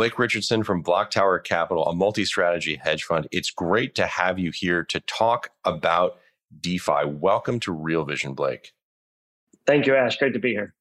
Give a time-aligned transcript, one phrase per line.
[0.00, 3.28] Blake Richardson from BlockTower Capital, a multi strategy hedge fund.
[3.32, 6.16] It's great to have you here to talk about
[6.58, 7.04] DeFi.
[7.04, 8.72] Welcome to Real Vision, Blake.
[9.66, 10.16] Thank you, Ash.
[10.16, 10.74] Great to be here.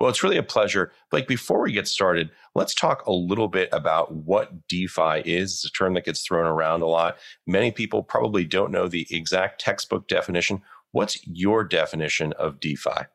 [0.00, 0.90] Well, it's really a pleasure.
[1.12, 5.52] Blake, before we get started, let's talk a little bit about what DeFi is.
[5.52, 7.18] It's a term that gets thrown around a lot.
[7.46, 10.62] Many people probably don't know the exact textbook definition.
[10.90, 13.06] What's your definition of DeFi?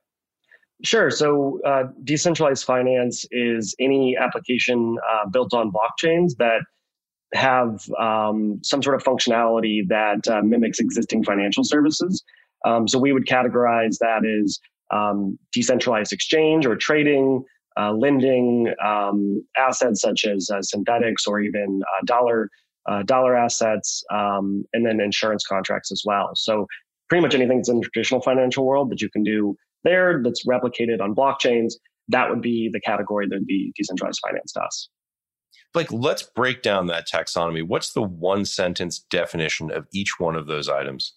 [0.83, 1.09] Sure.
[1.09, 6.61] So, uh, decentralized finance is any application uh, built on blockchains that
[7.33, 12.23] have um, some sort of functionality that uh, mimics existing financial services.
[12.65, 14.59] Um, so, we would categorize that as
[14.91, 17.43] um, decentralized exchange or trading,
[17.79, 22.49] uh, lending, um, assets such as uh, synthetics or even uh, dollar
[22.87, 26.29] uh, dollar assets, um, and then insurance contracts as well.
[26.35, 26.67] So
[27.09, 30.45] pretty much anything that's in the traditional financial world that you can do there that's
[30.45, 31.73] replicated on blockchains,
[32.09, 34.89] that would be the category that would be decentralized finance to us.
[35.73, 37.61] Like, let's break down that taxonomy.
[37.63, 41.13] What's the one sentence definition of each one of those items?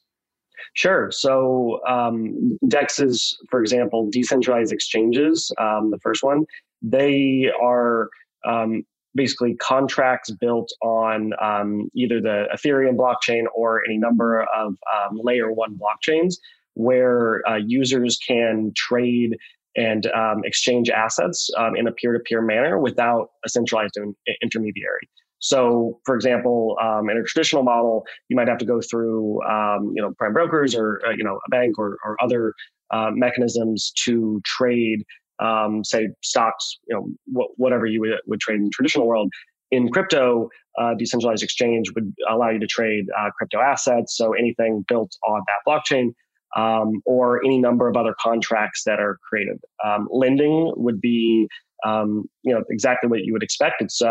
[0.75, 1.11] Sure.
[1.11, 6.45] So um, DEXs, for example, decentralized exchanges, um, the first one,
[6.83, 8.09] they are
[8.47, 15.19] um, basically contracts built on um, either the Ethereum blockchain or any number of um,
[15.23, 16.35] layer one blockchains
[16.75, 19.37] where uh, users can trade
[19.77, 23.97] and um, exchange assets in a peer to peer manner without a centralized
[24.43, 25.09] intermediary.
[25.41, 29.93] So, for example, um, in a traditional model, you might have to go through, um,
[29.95, 32.55] you know, prime brokers or uh, you know a bank or, or other
[32.91, 35.03] uh, mechanisms to trade,
[35.43, 37.09] um, say, stocks, you know,
[37.41, 39.33] wh- whatever you would, would trade in the traditional world.
[39.71, 40.49] In crypto,
[40.79, 45.41] uh, decentralized exchange would allow you to trade uh, crypto assets, so anything built on
[45.47, 46.13] that blockchain.
[46.57, 49.59] Um, or any number of other contracts that are created.
[49.85, 51.47] Um, lending would be,
[51.87, 53.81] um, you know, exactly what you would expect.
[53.81, 54.03] It's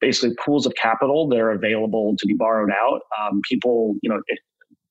[0.00, 3.00] basically pools of capital that are available to be borrowed out.
[3.20, 4.20] Um, people, you know,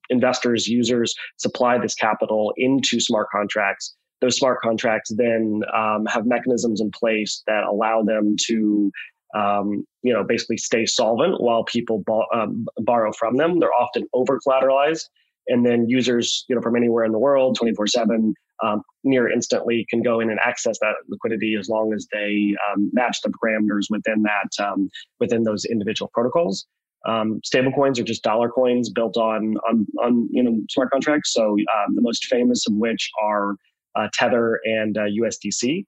[0.09, 3.95] investors, users supply this capital into smart contracts.
[4.21, 8.91] Those smart contracts then um, have mechanisms in place that allow them to,
[9.35, 13.59] um, you know, basically stay solvent while people bo- um, borrow from them.
[13.59, 15.05] They're often over collateralized,
[15.47, 18.33] and then users, you know, from anywhere in the world, twenty four seven,
[18.63, 22.89] um, near instantly can go in and access that liquidity as long as they um,
[22.93, 24.89] match the parameters within that um,
[25.19, 26.65] within those individual protocols.
[27.05, 31.33] Um, stablecoins are just dollar coins built on on on you know smart contracts.
[31.33, 33.55] So um, the most famous of which are
[33.95, 35.85] uh, Tether and uh, USDC.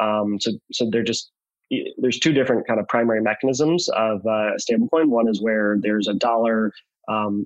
[0.00, 1.30] Um, so so they're just
[1.98, 5.08] there's two different kind of primary mechanisms of uh, stablecoin.
[5.08, 6.72] One is where there's a dollar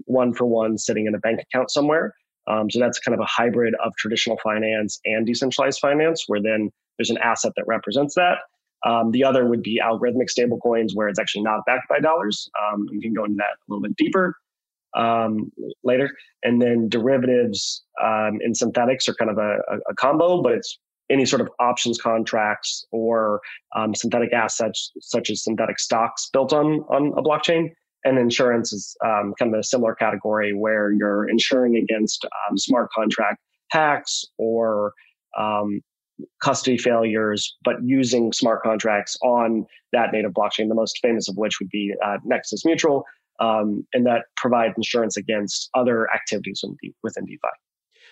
[0.04, 2.14] one for one sitting in a bank account somewhere.
[2.48, 6.70] Um, so that's kind of a hybrid of traditional finance and decentralized finance, where then
[6.98, 8.38] there's an asset that represents that.
[8.84, 12.50] Um, the other would be algorithmic stablecoins, where it's actually not backed by dollars.
[12.60, 14.34] Um, we can go into that a little bit deeper
[14.94, 15.50] um,
[15.84, 16.10] later.
[16.42, 19.58] And then derivatives um, and synthetics are kind of a,
[19.88, 20.78] a, combo, but it's
[21.10, 23.40] any sort of options contracts or
[23.76, 27.70] um, synthetic assets, such as synthetic stocks built on on a blockchain.
[28.04, 32.90] And insurance is um, kind of a similar category where you're insuring against um, smart
[32.92, 33.38] contract
[33.70, 34.92] hacks or
[35.38, 35.80] um,
[36.42, 41.58] custody failures, but using smart contracts on that native blockchain, the most famous of which
[41.60, 43.04] would be uh, Nexus Mutual,
[43.40, 46.64] um, and that provide insurance against other activities
[47.02, 47.48] within DeFi.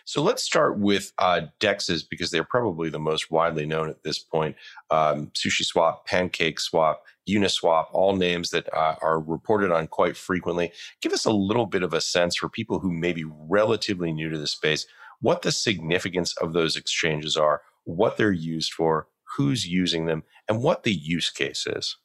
[0.05, 4.19] So let's start with uh, DEXs because they're probably the most widely known at this
[4.19, 4.57] point.
[4.91, 10.73] Um, SushiSwap, Pancake Swap, Uniswap, all names that uh, are reported on quite frequently.
[11.01, 14.31] Give us a little bit of a sense for people who may be relatively new
[14.31, 14.87] to the space,
[15.21, 20.63] what the significance of those exchanges are, what they're used for, who's using them, and
[20.63, 21.97] what the use case is.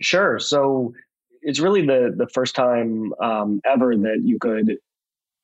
[0.00, 0.38] Sure.
[0.38, 0.94] So
[1.42, 4.76] it's really the the first time um, ever that you could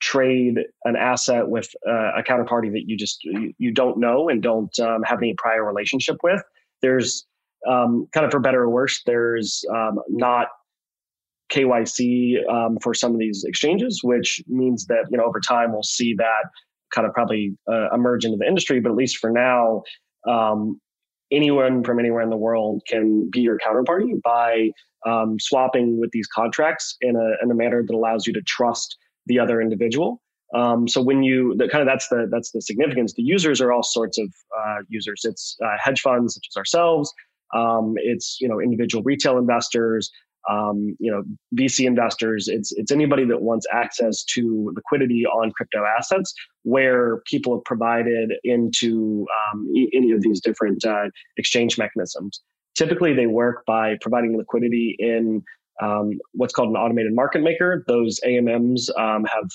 [0.06, 4.78] trade an asset with uh, a counterparty that you just you, don't know and don't
[4.78, 6.40] um, have any prior relationship with.
[6.80, 7.26] There's
[7.68, 10.48] um, kind of for better or worse, there's um, not
[11.52, 15.82] KYC um, for some of these exchanges, which means that you know over time we'll
[15.82, 16.44] see that
[16.94, 18.78] kind of probably uh, emerge into the industry.
[18.78, 19.82] But at least for now,
[20.28, 20.80] um,
[21.32, 24.70] anyone from anywhere in the world can be your counterparty by
[25.04, 28.96] um, swapping with these contracts in a in a manner that allows you to trust
[29.26, 30.20] the other individual.
[30.54, 33.14] Um, so when you the, kind of that's the that's the significance.
[33.14, 35.22] The users are all sorts of uh, users.
[35.24, 37.12] It's uh, hedge funds such as ourselves.
[37.54, 40.10] Um, it's you know individual retail investors.
[40.48, 41.24] Um, you know
[41.56, 42.46] VC investors.
[42.46, 46.32] It's it's anybody that wants access to liquidity on crypto assets
[46.62, 51.06] where people have provided into um, any of these different uh,
[51.36, 52.40] exchange mechanisms.
[52.76, 55.42] Typically, they work by providing liquidity in
[55.82, 57.84] um, what's called an automated market maker.
[57.86, 59.50] Those AMMs um, have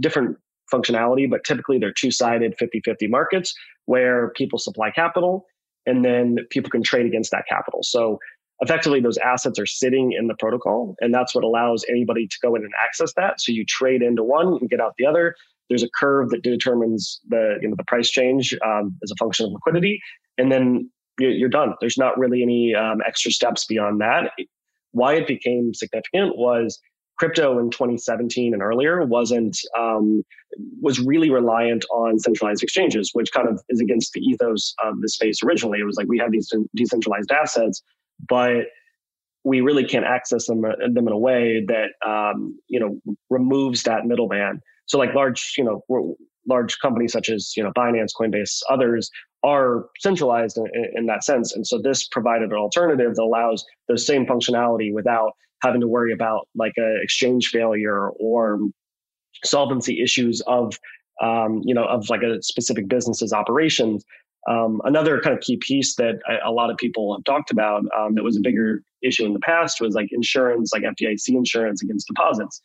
[0.00, 0.36] different
[0.72, 3.54] functionality, but typically they're two sided 50 50 markets
[3.86, 5.46] where people supply capital
[5.86, 7.80] and then people can trade against that capital.
[7.82, 8.18] So
[8.60, 12.54] effectively, those assets are sitting in the protocol, and that's what allows anybody to go
[12.54, 13.40] in and access that.
[13.40, 15.34] So you trade into one and get out the other.
[15.68, 19.46] There's a curve that determines the you know the price change um, as a function
[19.46, 20.00] of liquidity,
[20.38, 21.74] and then you're done.
[21.80, 24.30] There's not really any um, extra steps beyond that.
[24.92, 26.80] Why it became significant was
[27.18, 30.22] crypto in 2017 and earlier wasn't um,
[30.80, 35.08] was really reliant on centralized exchanges, which kind of is against the ethos of the
[35.08, 35.78] space originally.
[35.78, 37.82] It was like we have these decentralized assets,
[38.28, 38.64] but
[39.44, 42.98] we really can't access them, uh, them in a way that um, you know
[43.30, 44.60] removes that middleman.
[44.86, 46.16] So like large, you know,
[46.48, 49.10] large companies such as you know Binance, Coinbase, others
[49.44, 51.54] are centralized in, in, that sense.
[51.54, 56.12] And so this provided an alternative that allows the same functionality without having to worry
[56.12, 58.60] about like a exchange failure or
[59.44, 60.78] solvency issues of
[61.20, 64.04] um, you know of like a specific business's operations.
[64.48, 67.84] Um, another kind of key piece that a, a lot of people have talked about
[67.96, 71.82] um, that was a bigger issue in the past was like insurance, like FDIC insurance
[71.82, 72.62] against deposits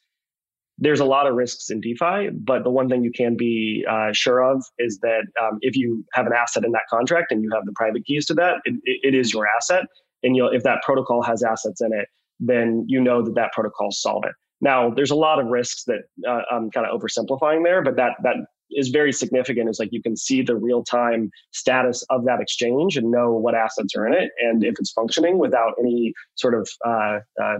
[0.77, 4.09] there's a lot of risks in DeFi, but the one thing you can be uh,
[4.13, 7.49] sure of is that um, if you have an asset in that contract and you
[7.53, 9.85] have the private keys to that, it, it is your asset.
[10.23, 12.07] And you'll, if that protocol has assets in it,
[12.39, 14.35] then you know that that protocol is solvent.
[14.61, 18.13] Now, there's a lot of risks that uh, I'm kind of oversimplifying there, but that
[18.23, 18.35] that
[18.71, 19.69] is very significant.
[19.69, 23.55] Is like you can see the real time status of that exchange and know what
[23.55, 27.57] assets are in it and if it's functioning without any sort of uh, uh,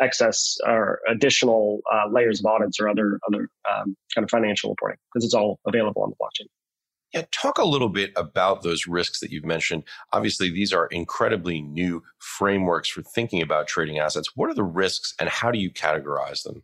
[0.00, 4.98] excess or additional uh, layers of audits or other other um, kind of financial reporting
[5.12, 6.46] because it's all available on the blockchain.
[7.14, 9.84] Yeah, talk a little bit about those risks that you've mentioned.
[10.12, 14.36] Obviously, these are incredibly new frameworks for thinking about trading assets.
[14.36, 16.62] What are the risks and how do you categorize them?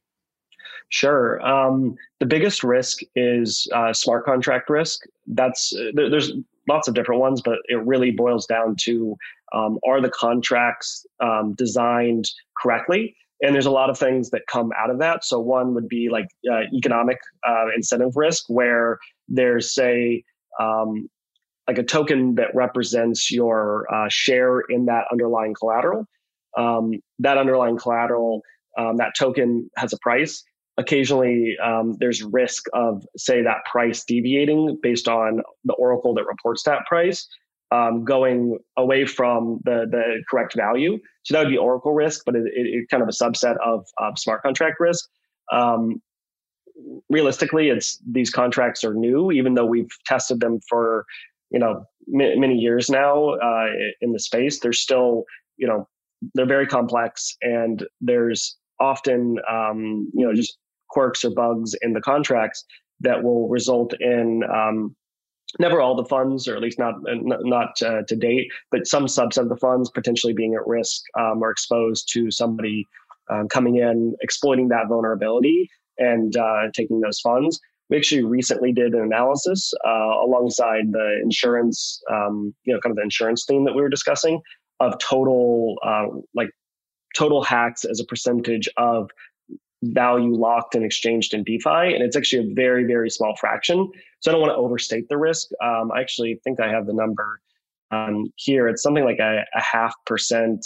[0.89, 1.41] Sure.
[1.41, 5.01] Um, the biggest risk is uh, smart contract risk.
[5.27, 6.33] That's uh, there's
[6.69, 9.17] lots of different ones, but it really boils down to
[9.55, 12.29] um, are the contracts um, designed
[12.61, 13.15] correctly?
[13.41, 15.25] And there's a lot of things that come out of that.
[15.25, 18.99] So one would be like uh, economic uh, incentive risk, where
[19.29, 20.23] there's say
[20.61, 21.09] um,
[21.67, 26.07] like a token that represents your uh, share in that underlying collateral.
[26.57, 28.43] Um, that underlying collateral,
[28.79, 30.45] um, that token has a price.
[30.79, 36.63] Occasionally, um, there's risk of say that price deviating based on the oracle that reports
[36.65, 37.29] that price
[37.73, 40.99] um, going away from the, the correct value.
[41.23, 43.87] So that would be Oracle risk, but it's it, it kind of a subset of,
[43.99, 45.09] of smart contract risk.
[45.51, 46.03] Um,
[47.09, 51.07] realistically, it's these contracts are new, even though we've tested them for
[51.51, 53.67] you know m- many years now uh,
[54.03, 54.61] in the space.
[54.61, 55.25] They're still
[55.57, 55.89] you know
[56.35, 60.59] they're very complex, and there's often um, you know just
[60.93, 62.65] quirks or bugs in the contracts
[63.01, 64.95] that will result in um,
[65.59, 69.43] never all the funds, or at least not not uh, to date, but some subset
[69.43, 72.87] of the funds potentially being at risk um, or exposed to somebody
[73.31, 75.69] um, coming in, exploiting that vulnerability,
[75.99, 77.61] and uh, taking those funds.
[77.91, 82.97] We actually recently did an analysis uh, alongside the insurance, um, you know, kind of
[82.97, 84.41] the insurance theme that we were discussing
[84.81, 86.49] of total uh, like
[87.15, 89.11] total hacks as a percentage of
[89.83, 91.95] value locked and exchanged in DeFi.
[91.95, 93.91] And it's actually a very, very small fraction.
[94.21, 95.49] So I don't want to overstate the risk.
[95.63, 97.41] Um, I actually think I have the number
[97.91, 98.69] um, here.
[98.69, 100.65] It's something like a, a, half percent,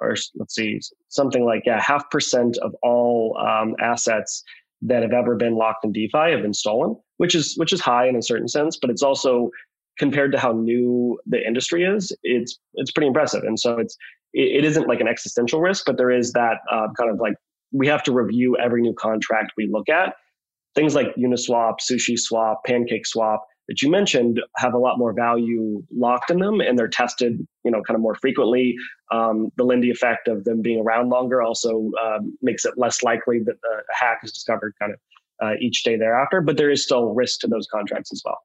[0.00, 4.42] or let's see, something like yeah, half percent of all um, assets
[4.82, 8.08] that have ever been locked in DeFi have been stolen, which is which is high
[8.08, 9.50] in a certain sense, but it's also
[9.98, 13.42] compared to how new the industry is, it's it's pretty impressive.
[13.44, 13.96] And so it's
[14.32, 17.34] it, it isn't like an existential risk, but there is that uh, kind of like
[17.74, 20.14] we have to review every new contract we look at.
[20.74, 26.30] Things like Uniswap, SushiSwap, Pancake Swap that you mentioned have a lot more value locked
[26.30, 28.74] in them, and they're tested, you know, kind of more frequently.
[29.10, 33.40] Um, the Lindy effect of them being around longer also um, makes it less likely
[33.40, 34.98] that a hack is discovered kind of
[35.42, 36.40] uh, each day thereafter.
[36.40, 38.38] But there is still risk to those contracts as well.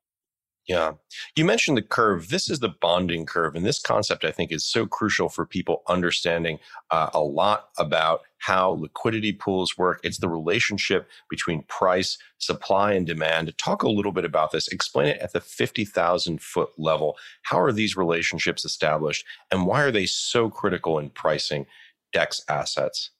[0.67, 0.93] Yeah.
[1.35, 2.29] You mentioned the curve.
[2.29, 3.55] This is the bonding curve.
[3.55, 6.59] And this concept, I think, is so crucial for people understanding
[6.91, 9.99] uh, a lot about how liquidity pools work.
[10.03, 13.55] It's the relationship between price, supply, and demand.
[13.57, 14.67] Talk a little bit about this.
[14.69, 17.17] Explain it at the 50,000 foot level.
[17.43, 21.65] How are these relationships established and why are they so critical in pricing
[22.13, 23.11] DEX assets?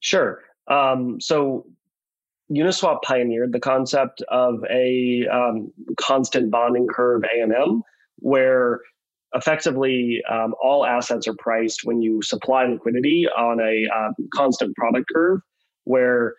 [0.00, 0.42] Sure.
[0.68, 1.66] Um, so
[2.50, 7.82] Uniswap pioneered the concept of a um, constant bonding curve AMM,
[8.16, 8.80] where
[9.34, 15.06] effectively, um, all assets are priced when you supply liquidity on a uh, constant product
[15.14, 15.40] curve,
[15.84, 16.34] where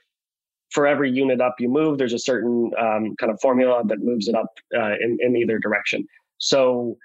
[0.72, 4.28] for every unit up you move, there's a certain um, kind of formula that moves
[4.28, 6.06] it up uh, in, in either direction.
[6.38, 6.98] So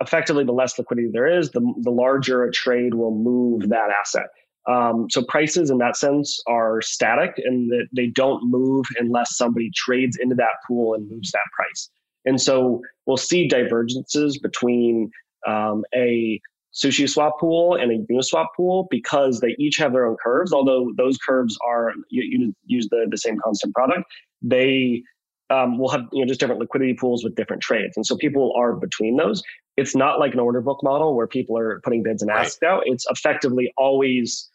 [0.00, 4.26] effectively, the less liquidity there is, the, the larger a trade will move that asset.
[4.68, 9.70] Um, so prices in that sense are static and that they don't move unless somebody
[9.74, 11.90] trades into that pool and moves that price.
[12.24, 15.10] And so we'll see divergences between
[15.46, 16.40] um, a
[16.74, 20.52] sushi swap pool and a uniswap pool because they each have their own curves.
[20.52, 24.04] Although those curves are you, you use the, the same constant product
[24.42, 25.02] they
[25.50, 27.96] um, will have you know just different liquidity pools with different trades.
[27.96, 29.42] And so people are between those.
[29.76, 32.70] It's not like an order book model where people are putting bids and asks right.
[32.70, 32.82] out.
[32.86, 34.48] It's effectively always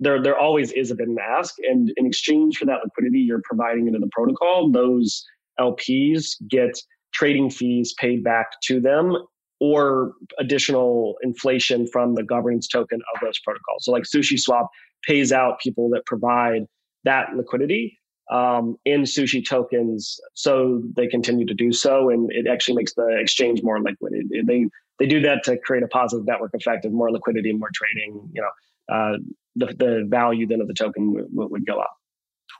[0.00, 1.54] there there always is a bid and ask.
[1.68, 5.24] And in exchange for that liquidity you're providing into the protocol those
[5.60, 6.78] lps get
[7.12, 9.16] trading fees paid back to them
[9.62, 13.84] or additional inflation from the governance token of those protocols.
[13.84, 14.66] So, like SushiSwap
[15.04, 16.62] pays out people that provide
[17.04, 17.96] that liquidity
[18.32, 23.16] um, in Sushi tokens, so they continue to do so, and it actually makes the
[23.20, 24.14] exchange more liquid.
[24.14, 24.66] It, it, they
[24.98, 28.28] they do that to create a positive network effect of more liquidity and more trading.
[28.32, 29.16] You know, uh,
[29.54, 31.96] the the value then of the token would, would go up.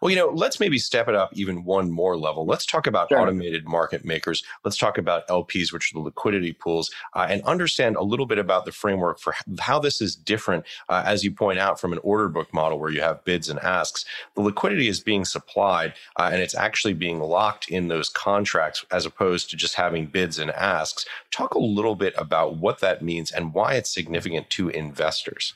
[0.03, 2.45] Well, you know, let's maybe step it up even one more level.
[2.45, 3.21] Let's talk about sure.
[3.21, 4.43] automated market makers.
[4.65, 8.39] Let's talk about LPs, which are the liquidity pools, uh, and understand a little bit
[8.39, 12.01] about the framework for how this is different, uh, as you point out, from an
[12.03, 14.05] order book model where you have bids and asks.
[14.35, 19.07] The liquidity is being supplied, uh, and it's actually being locked in those contracts as
[19.07, 21.07] opposed to just having bids and asks.
[21.31, 25.55] Talk a little bit about what that means and why it's significant to investors.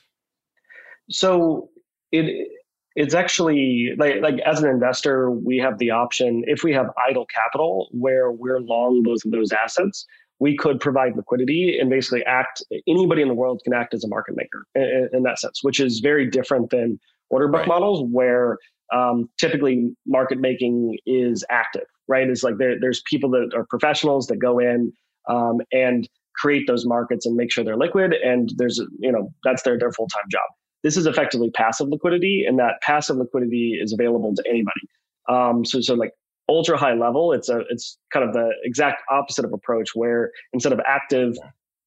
[1.09, 1.69] So
[2.13, 2.47] it
[2.97, 7.25] it's actually like like as an investor we have the option if we have idle
[7.27, 10.05] capital where we're long both of those assets
[10.39, 14.07] we could provide liquidity and basically act anybody in the world can act as a
[14.07, 16.99] market maker in, in that sense which is very different than
[17.29, 17.67] order book right.
[17.67, 18.57] models where
[18.93, 24.25] um, typically market making is active right it's like there, there's people that are professionals
[24.27, 24.91] that go in
[25.29, 29.61] um, and create those markets and make sure they're liquid and there's you know that's
[29.61, 30.49] their their full-time job
[30.83, 34.81] this is effectively passive liquidity, and that passive liquidity is available to anybody.
[35.29, 36.11] Um, so, so like
[36.49, 40.73] ultra high level, it's a it's kind of the exact opposite of approach where instead
[40.73, 41.35] of active,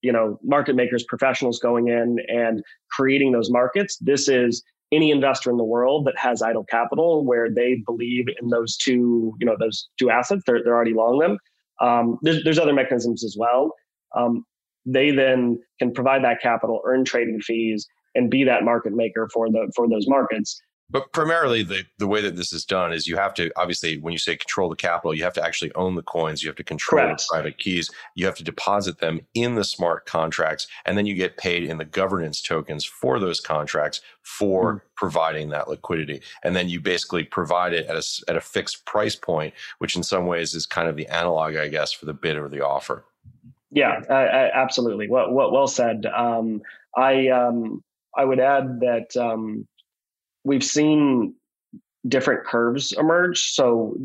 [0.02, 5.50] you know, market makers, professionals going in and creating those markets, this is any investor
[5.50, 9.56] in the world that has idle capital where they believe in those two, you know,
[9.58, 11.38] those two assets, they're, they're already long them.
[11.80, 13.72] Um, there's, there's other mechanisms as well.
[14.16, 14.44] Um,
[14.84, 19.48] they then can provide that capital, earn trading fees, and be that market maker for
[19.48, 20.60] the for those markets.
[20.92, 24.12] But primarily, the, the way that this is done is you have to obviously, when
[24.12, 26.42] you say control the capital, you have to actually own the coins.
[26.42, 27.20] You have to control Correct.
[27.20, 27.90] the private keys.
[28.16, 31.78] You have to deposit them in the smart contracts, and then you get paid in
[31.78, 34.80] the governance tokens for those contracts for mm.
[34.96, 36.22] providing that liquidity.
[36.42, 40.02] And then you basically provide it at a at a fixed price point, which in
[40.02, 43.04] some ways is kind of the analog, I guess, for the bid or the offer.
[43.70, 45.08] Yeah, uh, absolutely.
[45.08, 46.04] Well, well, well said.
[46.06, 46.62] Um,
[46.96, 47.84] I um,
[48.16, 49.66] I would add that um,
[50.44, 51.34] we've seen
[52.08, 53.52] different curves emerge.
[53.52, 53.96] So,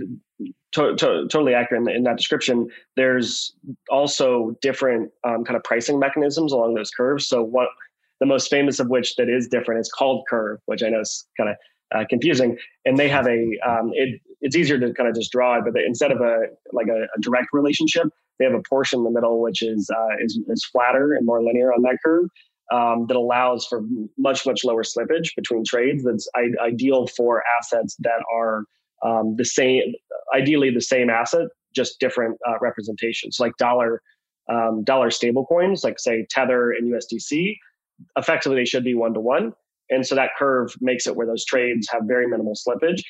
[0.74, 2.68] to, to, totally accurate in, in, that description.
[2.98, 3.54] There's
[3.90, 7.28] also different um, kind of pricing mechanisms along those curves.
[7.28, 7.70] So, what
[8.20, 11.26] the most famous of which that is different is called curve, which I know is
[11.38, 11.56] kind of
[11.96, 12.58] uh, confusing.
[12.84, 15.74] And they have a um, it, it's easier to kind of just draw it, but
[15.74, 16.42] they, instead of a
[16.74, 18.08] like a, a, direct relationship,
[18.38, 21.42] they have a portion in the middle which is uh, is is flatter and more
[21.42, 22.26] linear on that curve
[22.72, 23.84] um, that allows for
[24.18, 26.04] much much lower slippage between trades.
[26.04, 28.64] That's I- ideal for assets that are
[29.04, 29.94] um, the same,
[30.34, 33.38] ideally the same asset, just different uh, representations.
[33.40, 34.02] Like dollar
[34.50, 37.58] um, dollar stable coins, like say Tether and USDC,
[38.18, 39.54] effectively they should be one to one.
[39.90, 43.04] And so that curve makes it where those trades have very minimal slippage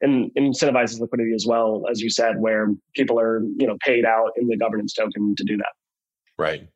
[0.00, 4.30] and incentivizes liquidity as well, as you said, where people are you know paid out
[4.36, 5.72] in the governance token to do that.
[6.38, 6.68] Right.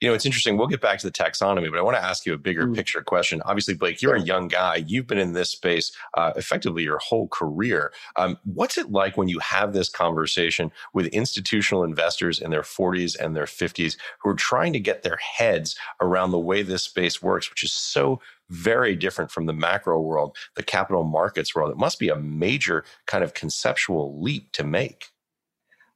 [0.00, 0.56] You know, it's interesting.
[0.56, 2.74] We'll get back to the taxonomy, but I want to ask you a bigger mm.
[2.74, 3.42] picture question.
[3.44, 4.76] Obviously, Blake, you're a young guy.
[4.76, 7.92] You've been in this space uh, effectively your whole career.
[8.16, 13.18] Um, what's it like when you have this conversation with institutional investors in their 40s
[13.18, 17.22] and their 50s who are trying to get their heads around the way this space
[17.22, 18.20] works, which is so
[18.50, 21.70] very different from the macro world, the capital markets world?
[21.70, 25.06] It must be a major kind of conceptual leap to make.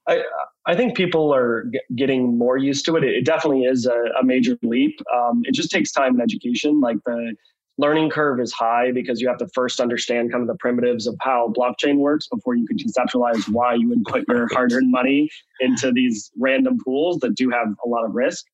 [0.09, 0.23] I,
[0.67, 3.05] I think people are g- getting more used to it.
[3.05, 5.01] It definitely is a, a major leap.
[5.13, 6.81] Um, it just takes time and education.
[6.81, 7.35] Like the
[7.79, 11.17] learning curve is high because you have to first understand kind of the primitives of
[11.21, 15.29] how blockchain works before you can conceptualize why you would put your hard-earned money
[15.61, 18.45] into these random pools that do have a lot of risk.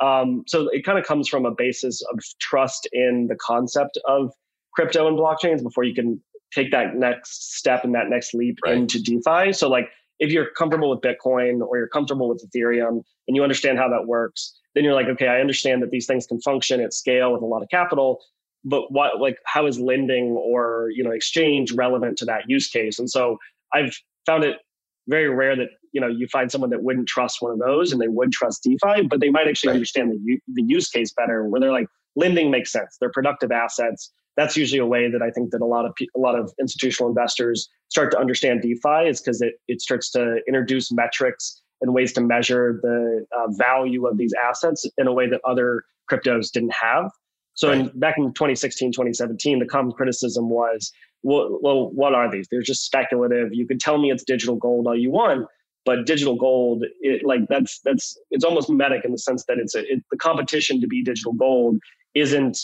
[0.00, 4.32] Um, so it kind of comes from a basis of trust in the concept of
[4.74, 6.22] crypto and blockchains before you can
[6.54, 8.76] take that next step and that next leap right.
[8.76, 9.52] into DeFi.
[9.52, 9.88] So like
[10.18, 14.06] if you're comfortable with Bitcoin or you're comfortable with Ethereum and you understand how that
[14.06, 17.42] works, then you're like, okay, I understand that these things can function at scale with
[17.42, 18.20] a lot of capital,
[18.64, 22.98] but what like how is lending or you know exchange relevant to that use case?
[22.98, 23.38] And so
[23.72, 23.96] I've
[24.26, 24.58] found it
[25.06, 28.00] very rare that you know you find someone that wouldn't trust one of those and
[28.00, 29.76] they would trust DeFi, but they might actually right.
[29.76, 31.44] understand the the use case better.
[31.44, 32.96] Where they're like, lending makes sense.
[33.00, 36.18] They're productive assets that's usually a way that I think that a lot of a
[36.18, 40.92] lot of institutional investors start to understand DeFi is because it it starts to introduce
[40.92, 45.40] metrics and ways to measure the uh, value of these assets in a way that
[45.44, 47.10] other cryptos didn't have.
[47.54, 47.80] So right.
[47.80, 50.92] in, back in 2016, 2017, the common criticism was,
[51.22, 52.46] well, well, what are these?
[52.50, 53.48] They're just speculative.
[53.52, 55.46] You can tell me it's digital gold all you want,
[55.84, 59.74] but digital gold, it, like that's that's it's almost metic in the sense that it's
[59.74, 61.78] a, it, the competition to be digital gold
[62.14, 62.58] isn't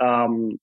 [0.00, 0.58] um,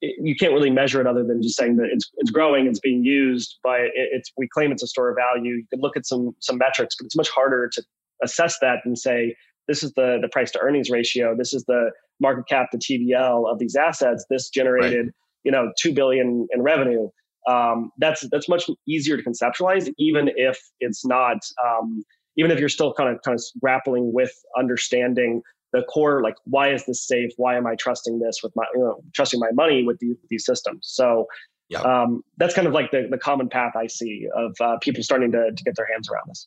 [0.00, 3.04] you can't really measure it other than just saying that it's it's growing, it's being
[3.04, 5.54] used by it, it's we claim it's a store of value.
[5.54, 7.82] You can look at some some metrics, but it's much harder to
[8.22, 9.34] assess that and say
[9.68, 11.90] this is the the price to earnings ratio, this is the
[12.20, 14.24] market cap to TVL of these assets.
[14.30, 15.14] This generated right.
[15.44, 17.08] you know two billion in revenue.
[17.48, 21.38] Um, that's that's much easier to conceptualize, even if it's not.
[21.64, 22.04] Um,
[22.38, 26.72] even if you're still kind of kind of grappling with understanding the core like why
[26.72, 29.84] is this safe why am i trusting this with my you know, trusting my money
[29.84, 31.26] with these, these systems so
[31.68, 31.80] yeah.
[31.80, 35.32] um, that's kind of like the, the common path i see of uh, people starting
[35.32, 36.46] to, to get their hands around this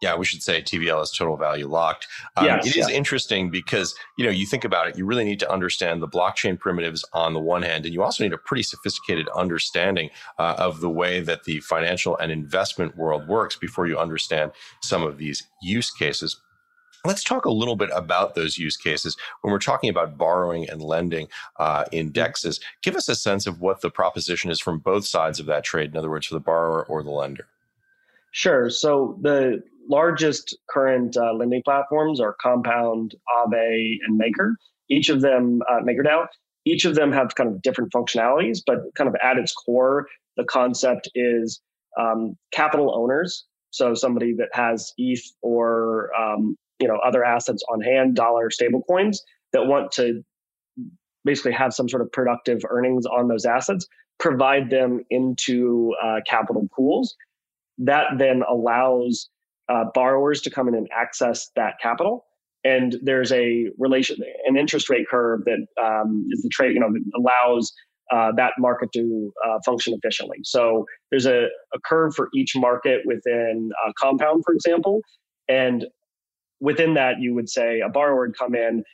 [0.00, 2.06] yeah, we should say TVL is total value locked.
[2.36, 2.96] Um, yes, it is yeah.
[2.96, 6.58] interesting because you know you think about it, you really need to understand the blockchain
[6.58, 10.80] primitives on the one hand, and you also need a pretty sophisticated understanding uh, of
[10.80, 15.42] the way that the financial and investment world works before you understand some of these
[15.62, 16.40] use cases.
[17.08, 19.16] Let's talk a little bit about those use cases.
[19.40, 23.88] When we're talking about borrowing and lending uh, give us a sense of what the
[23.88, 25.90] proposition is from both sides of that trade.
[25.90, 27.46] In other words, for the borrower or the lender.
[28.32, 28.68] Sure.
[28.68, 34.54] So the largest current uh, lending platforms are Compound, Aave, and Maker.
[34.90, 36.26] Each of them, uh, MakerDAO,
[36.66, 40.44] each of them have kind of different functionalities, but kind of at its core, the
[40.44, 41.62] concept is
[41.98, 43.46] um, capital owners.
[43.70, 48.82] So somebody that has ETH or um, you know other assets on hand, dollar stable
[48.88, 50.22] coins that want to
[51.24, 53.86] basically have some sort of productive earnings on those assets,
[54.18, 57.14] provide them into uh, capital pools.
[57.78, 59.28] That then allows
[59.68, 62.24] uh, borrowers to come in and access that capital.
[62.64, 66.92] And there's a relation, an interest rate curve that um, is the trade, you know,
[67.16, 67.72] allows
[68.10, 70.38] uh, that market to uh, function efficiently.
[70.42, 75.02] So there's a, a, curve for each market within uh, Compound, for example,
[75.48, 75.86] and
[76.60, 78.84] within that, you would say a borrower would come in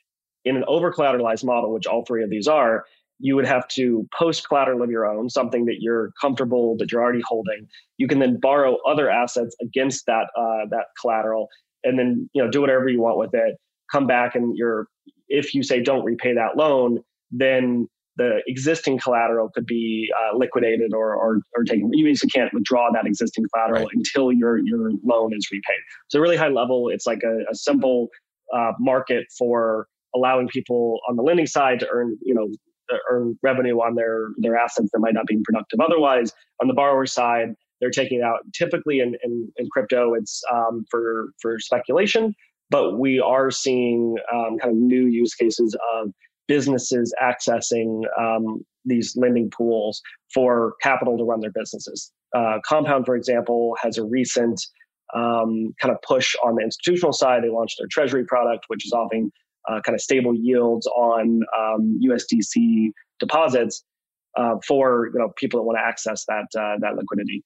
[0.45, 2.85] in an over collateralized model, which all three of these are.
[3.21, 7.03] You would have to post collateral of your own, something that you're comfortable that you're
[7.03, 7.67] already holding.
[7.97, 11.49] You can then borrow other assets against that uh, that collateral,
[11.85, 13.57] and then you know do whatever you want with it.
[13.93, 14.89] Come back and you're
[15.29, 20.93] if you say don't repay that loan, then the existing collateral could be uh, liquidated
[20.95, 21.91] or, or, or taken.
[21.93, 23.95] You basically can't withdraw that existing collateral right.
[23.95, 25.77] until your, your loan is repaid.
[26.09, 28.09] So, really high level, it's like a, a simple
[28.55, 32.49] uh, market for allowing people on the lending side to earn, you know,
[33.11, 36.33] earn revenue on their their assets that might not be productive otherwise.
[36.61, 37.49] On the borrower side,
[37.81, 42.35] they're taking out typically in, in, in crypto, it's um, for for speculation,
[42.71, 46.13] but we are seeing um, kind of new use cases of
[46.49, 50.03] businesses accessing um, these lending pools
[50.33, 52.13] for capital to run their businesses.
[52.37, 54.61] Uh, Compound, for example, has a recent
[55.15, 57.43] um, kind of push on the institutional side.
[57.43, 59.31] They launched their treasury product, which is offering
[59.69, 63.85] uh, kind of stable yields on um, USDC deposits
[64.37, 67.45] uh, for you know people that want to access that uh, that liquidity.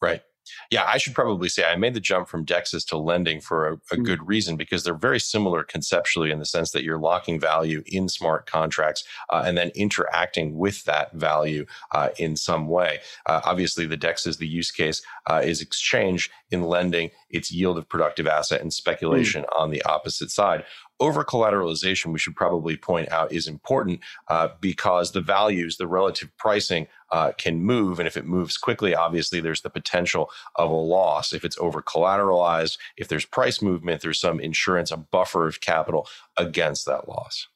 [0.00, 0.22] Right.
[0.70, 3.72] Yeah, I should probably say I made the jump from DEXs to lending for a,
[3.72, 4.02] a mm-hmm.
[4.02, 8.08] good reason because they're very similar conceptually in the sense that you're locking value in
[8.08, 13.00] smart contracts uh, and then interacting with that value uh, in some way.
[13.26, 17.88] Uh, obviously, the DEXs, the use case uh, is exchange in lending, it's yield of
[17.88, 19.60] productive asset and speculation mm.
[19.60, 20.64] on the opposite side
[21.02, 26.30] over collateralization, we should probably point out, is important uh, because the values, the relative
[26.38, 27.98] pricing uh, can move.
[27.98, 31.32] And if it moves quickly, obviously there's the potential of a loss.
[31.32, 36.06] If it's over collateralized, if there's price movement, there's some insurance, a buffer of capital
[36.36, 37.48] against that loss.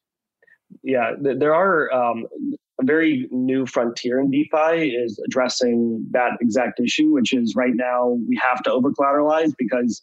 [0.82, 2.26] Yeah, there are um,
[2.80, 8.18] a very new frontier in DeFi is addressing that exact issue, which is right now
[8.28, 10.02] we have to over collateralize because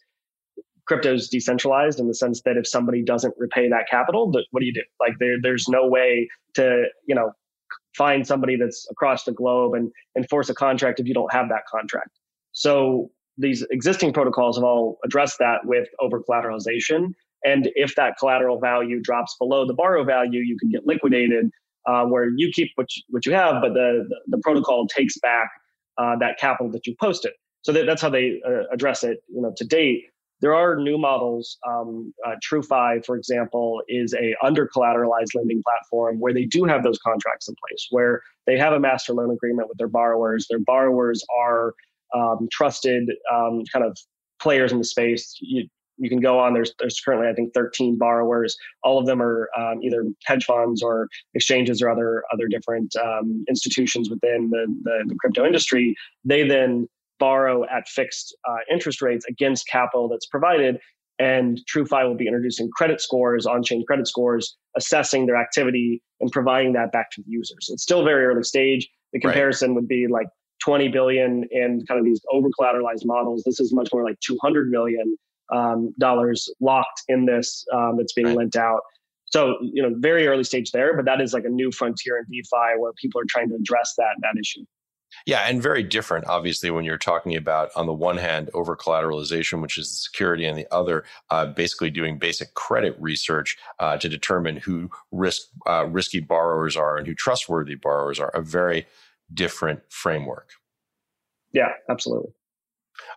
[0.86, 4.74] crypto's decentralized in the sense that if somebody doesn't repay that capital, what do you
[4.74, 4.82] do?
[5.00, 7.32] Like there, there's no way to, you know,
[7.96, 11.62] find somebody that's across the globe and enforce a contract if you don't have that
[11.70, 12.10] contract.
[12.52, 17.14] So these existing protocols have all addressed that with over collateralization.
[17.44, 21.50] And if that collateral value drops below the borrow value, you can get liquidated,
[21.86, 25.18] uh, where you keep what you, what you have, but the, the, the protocol takes
[25.18, 25.50] back
[25.98, 27.32] uh, that capital that you posted.
[27.62, 29.18] So that, that's how they uh, address it.
[29.28, 30.04] You know, to date,
[30.44, 31.56] there are new models.
[31.66, 36.82] Um, uh, TrueFi, for example, is a under collateralized lending platform where they do have
[36.82, 40.46] those contracts in place, where they have a master loan agreement with their borrowers.
[40.50, 41.72] Their borrowers are
[42.14, 43.96] um, trusted um, kind of
[44.38, 45.34] players in the space.
[45.40, 46.52] You, you can go on.
[46.52, 48.54] There's there's currently I think 13 borrowers.
[48.82, 53.46] All of them are um, either hedge funds or exchanges or other other different um,
[53.48, 55.94] institutions within the, the, the crypto industry.
[56.22, 56.86] They then
[57.18, 60.78] borrow at fixed uh, interest rates against capital that's provided.
[61.18, 66.72] And TrueFi will be introducing credit scores, on-chain credit scores, assessing their activity and providing
[66.72, 67.68] that back to the users.
[67.70, 68.88] It's still very early stage.
[69.12, 69.74] The comparison right.
[69.76, 70.26] would be like
[70.64, 73.42] 20 billion in kind of these over collateralized models.
[73.44, 75.16] This is much more like 200 million
[75.52, 78.36] um, dollars locked in this um, that's being right.
[78.36, 78.80] lent out.
[79.26, 82.24] So you know, very early stage there, but that is like a new frontier in
[82.30, 84.64] DeFi where people are trying to address that that issue.
[85.26, 89.62] Yeah, and very different, obviously, when you're talking about, on the one hand, over collateralization,
[89.62, 94.08] which is the security, and the other, uh, basically doing basic credit research uh, to
[94.10, 98.28] determine who risk uh, risky borrowers are and who trustworthy borrowers are.
[98.34, 98.86] A very
[99.32, 100.50] different framework.
[101.52, 102.32] Yeah, absolutely.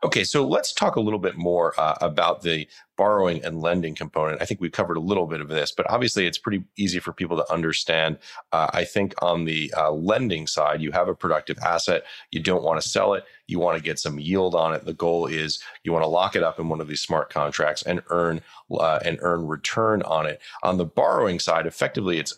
[0.03, 4.41] Okay, so let's talk a little bit more uh, about the borrowing and lending component.
[4.41, 7.13] I think we covered a little bit of this, but obviously it's pretty easy for
[7.13, 8.17] people to understand.
[8.51, 12.63] Uh, I think on the uh, lending side, you have a productive asset, you don't
[12.63, 14.85] want to sell it, you want to get some yield on it.
[14.85, 17.83] The goal is you want to lock it up in one of these smart contracts
[17.83, 20.41] and earn uh, and earn return on it.
[20.63, 22.37] On the borrowing side, effectively, it's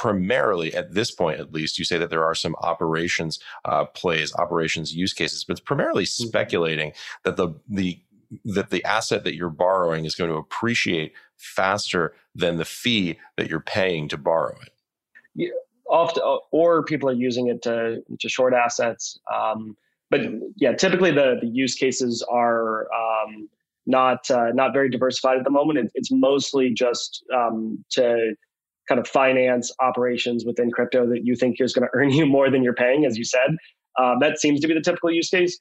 [0.00, 4.34] primarily at this point at least you say that there are some operations uh, plays
[4.36, 6.26] operations use cases but it's primarily mm-hmm.
[6.26, 6.90] speculating
[7.24, 8.00] that the the
[8.46, 13.50] that the asset that you're borrowing is going to appreciate faster than the fee that
[13.50, 14.72] you're paying to borrow it
[15.34, 15.48] yeah,
[15.90, 19.76] often or people are using it to to short assets um,
[20.08, 20.22] but
[20.56, 23.50] yeah typically the the use cases are um,
[23.84, 28.34] not uh, not very diversified at the moment it, it's mostly just um, to
[28.90, 32.50] kind of finance operations within crypto that you think is going to earn you more
[32.50, 33.56] than you're paying, as you said.
[33.98, 35.58] Um, that seems to be the typical use case.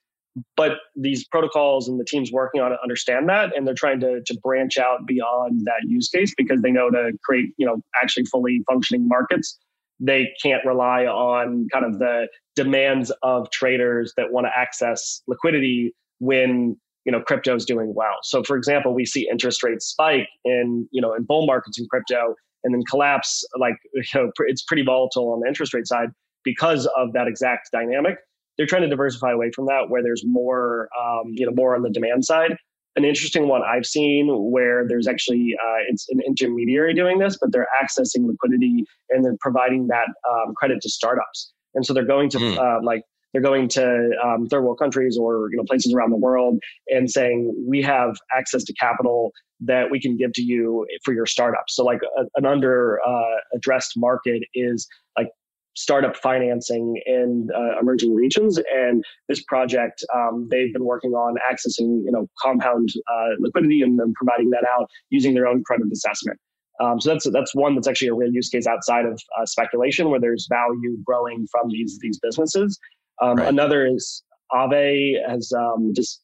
[0.55, 4.21] But these protocols and the teams working on it understand that, and they're trying to
[4.23, 8.25] to branch out beyond that use case because they know to create you know actually
[8.25, 9.57] fully functioning markets,
[9.99, 15.93] they can't rely on kind of the demands of traders that want to access liquidity
[16.19, 18.17] when you know crypto is doing well.
[18.21, 21.87] So, for example, we see interest rates spike in you know in bull markets in
[21.89, 26.09] crypto, and then collapse like you know it's pretty volatile on the interest rate side
[26.43, 28.17] because of that exact dynamic.
[28.57, 31.83] They're trying to diversify away from that where there's more um, you know more on
[31.83, 32.55] the demand side.
[32.95, 37.51] An interesting one i've seen where there's actually uh, it's an intermediary doing this but
[37.53, 41.53] they're accessing liquidity and then providing that um, credit to startups.
[41.75, 42.57] And so they're going to mm.
[42.57, 46.17] uh, like they're going to um, third world countries or you know places around the
[46.17, 51.13] world and saying we have access to capital that we can give to you for
[51.13, 51.65] your startup.
[51.67, 54.87] So like a, an under uh, addressed market is
[55.17, 55.27] like
[55.75, 58.59] startup financing in uh, emerging regions.
[58.73, 63.99] And this project um, they've been working on accessing you know compound uh, liquidity and
[63.99, 66.39] then providing that out using their own credit assessment.
[66.81, 70.09] Um, so that's that's one that's actually a real use case outside of uh, speculation
[70.09, 72.79] where there's value growing from these these businesses
[73.21, 73.47] um, right.
[73.47, 76.21] Another is Aave has um, just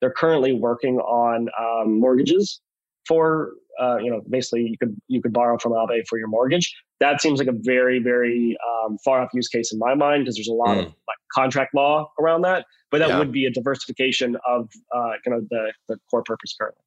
[0.00, 2.60] they're currently working on um, mortgages
[3.06, 6.74] for uh, you know basically you could you could borrow from Aave for your mortgage.
[7.00, 10.36] That seems like a very very um, far off use case in my mind because
[10.36, 10.80] there's a lot mm.
[10.80, 12.64] of like contract law around that.
[12.90, 13.18] But that yeah.
[13.18, 16.82] would be a diversification of uh, kind of the the core purpose currently.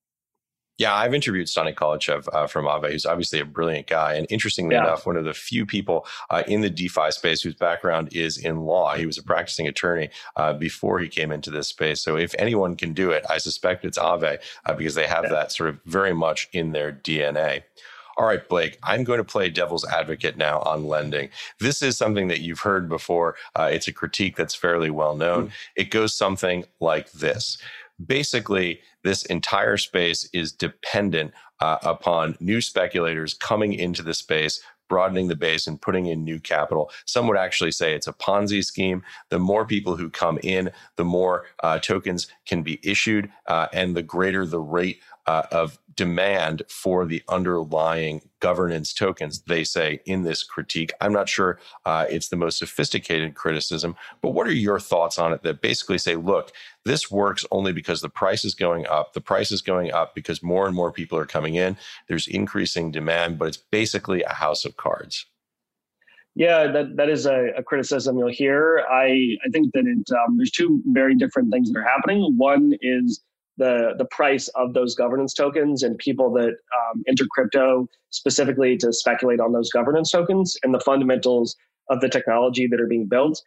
[0.82, 4.16] Yeah, I've interviewed Stani Kulechov uh, from Aave, who's obviously a brilliant guy.
[4.16, 4.82] And interestingly yeah.
[4.82, 8.62] enough, one of the few people uh, in the DeFi space whose background is in
[8.62, 8.96] law.
[8.96, 12.02] He was a practicing attorney uh, before he came into this space.
[12.02, 15.30] So if anyone can do it, I suspect it's Aave uh, because they have yeah.
[15.30, 17.62] that sort of very much in their DNA.
[18.18, 21.30] All right, Blake, I'm going to play devil's advocate now on lending.
[21.60, 23.36] This is something that you've heard before.
[23.56, 25.48] Uh, it's a critique that's fairly well known.
[25.48, 25.52] Mm.
[25.76, 27.58] It goes something like this
[28.06, 35.30] basically, this entire space is dependent uh, upon new speculators coming into the space, broadening
[35.30, 36.92] the base and putting in new capital.
[37.06, 39.04] Some would actually say it's a Ponzi scheme.
[39.30, 43.96] The more people who come in, the more uh, tokens can be issued, uh, and
[43.96, 50.24] the greater the rate uh, of demand for the underlying governance tokens, they say in
[50.24, 50.92] this critique.
[51.02, 55.34] I'm not sure uh, it's the most sophisticated criticism, but what are your thoughts on
[55.34, 56.52] it that basically say, look,
[56.86, 59.14] this works only because the price is going up.
[59.14, 61.78] The price is going up because more and more people are coming in.
[62.08, 65.26] There's increasing demand, but it's basically a house of cards.
[66.34, 68.86] Yeah, that, that is a, a criticism you'll hear.
[68.90, 72.38] I, I think that it, um, there's two very different things that are happening.
[72.38, 73.22] One is
[73.62, 78.92] the the price of those governance tokens and people that um, enter crypto specifically to
[78.92, 81.56] speculate on those governance tokens and the fundamentals
[81.90, 83.42] of the technology that are being built.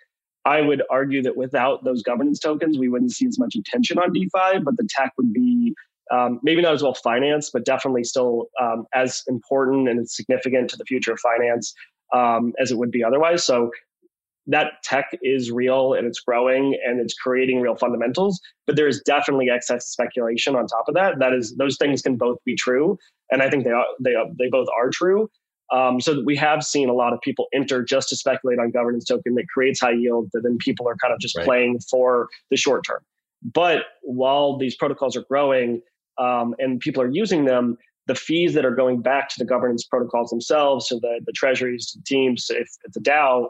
[0.44, 4.12] I would argue that without those governance tokens, we wouldn't see as much attention on
[4.12, 5.74] DeFi, but the tech would be
[6.12, 10.77] um, maybe not as well financed, but definitely still um, as important and significant to
[10.77, 11.74] the future of finance
[12.14, 13.42] um, as it would be otherwise.
[13.42, 13.70] So
[14.46, 19.00] that tech is real and it's growing and it's creating real fundamentals but there is
[19.04, 21.18] definitely excess speculation on top of that.
[21.18, 22.98] That is those things can both be true
[23.30, 25.28] and i think they are they are, they both are true.
[25.72, 29.07] Um, so we have seen a lot of people enter just to speculate on governance
[29.07, 31.46] token that creates high yield that then people are kind of just right.
[31.46, 33.00] playing for the short term.
[33.42, 35.80] But while these protocols are growing
[36.18, 37.76] um, and people are using them
[38.07, 41.90] the fees that are going back to the governance protocols themselves, to the, the treasuries,
[41.90, 43.48] to the teams, if it's a DAO,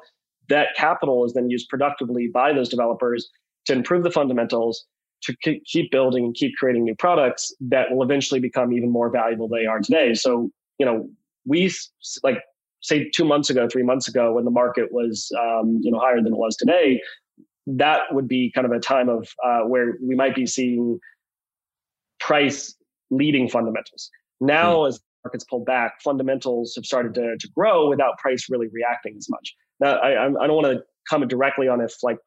[0.48, 3.28] that capital is then used productively by those developers
[3.66, 4.84] to improve the fundamentals,
[5.22, 5.34] to
[5.66, 9.60] keep building and keep creating new products that will eventually become even more valuable than
[9.60, 10.12] they are today.
[10.14, 11.08] So, you know,
[11.46, 11.72] we
[12.22, 12.42] like
[12.82, 16.16] say two months ago, three months ago, when the market was um, you know higher
[16.22, 17.00] than it was today,
[17.66, 20.98] that would be kind of a time of uh, where we might be seeing
[22.20, 22.74] price
[23.10, 24.10] leading fundamentals.
[24.40, 24.88] Now, mm.
[24.88, 29.28] as markets pull back, fundamentals have started to, to grow without price really reacting as
[29.30, 29.54] much.
[29.80, 32.18] Now, I, I don't want to comment directly on if like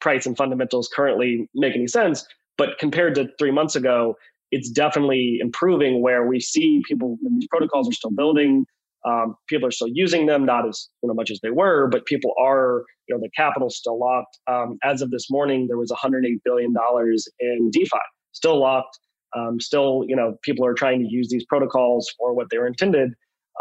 [0.00, 2.26] price and fundamentals currently make any sense,
[2.58, 4.16] but compared to three months ago,
[4.50, 8.66] it's definitely improving where we see people, these protocols are still building.
[9.04, 12.06] Um, people are still using them, not as you know, much as they were, but
[12.06, 14.38] people are, you know, the capital's still locked.
[14.46, 17.98] Um, as of this morning, there was 108 billion dollars in DeFi,
[18.32, 18.98] still locked.
[19.36, 22.68] Um, still, you know, people are trying to use these protocols for what they were
[22.68, 23.10] intended.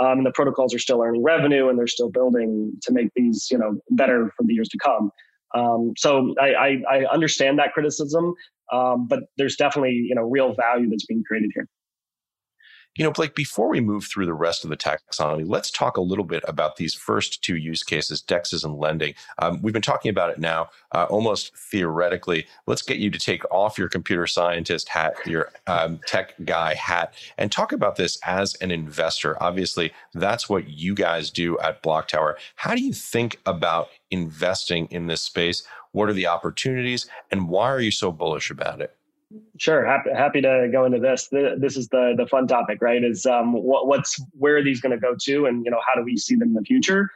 [0.02, 3.48] Um, and the protocols are still earning revenue and they're still building to make these,
[3.52, 5.12] you know, better for the years to come.
[5.56, 8.34] Um, so I, I, I, understand that criticism,
[8.72, 11.68] um, but there's definitely, you know, real value that's being created here.
[12.96, 16.02] You know, Blake, before we move through the rest of the taxonomy, let's talk a
[16.02, 19.16] little bit about these first two use cases, DEXs and lending.
[19.40, 22.46] Um, we've been talking about it now uh, almost theoretically.
[22.68, 27.16] Let's get you to take off your computer scientist hat, your um, tech guy hat,
[27.40, 29.42] and talk about this as an investor.
[29.42, 32.36] Obviously, that's what you guys do at BlockTower.
[32.58, 35.64] How do you think about investing in this space?
[35.94, 38.96] What are the opportunities, and why are you so bullish about it?
[39.58, 41.28] Sure, happy, happy to go into this.
[41.30, 43.04] This is the the fun topic, right?
[43.04, 45.96] Is um, what, what's where are these going to go to, and you know how
[45.96, 47.10] do we see them in the future?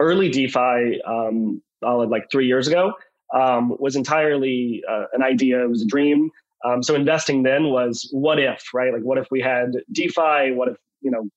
[0.00, 2.94] Early DeFi, um, like three years ago,
[3.34, 5.62] um, was entirely uh, an idea.
[5.62, 6.30] It was a dream.
[6.64, 8.92] Um, so investing then was what if, right?
[8.92, 10.52] Like what if we had DeFi?
[10.52, 11.28] What if you know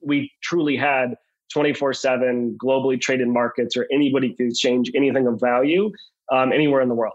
[0.00, 1.14] we truly had
[1.52, 5.90] 24 7 globally traded markets or anybody could exchange anything of value
[6.32, 7.14] um, anywhere in the world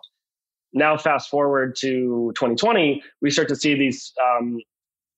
[0.73, 4.57] now fast forward to 2020 we start to see these um,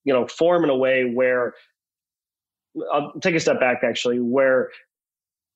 [0.04, 1.54] you know form in a way where
[2.94, 4.70] i'll take a step back actually where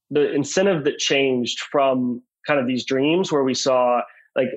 [0.10, 4.02] the incentive that changed from kind of these dreams where we saw
[4.36, 4.50] like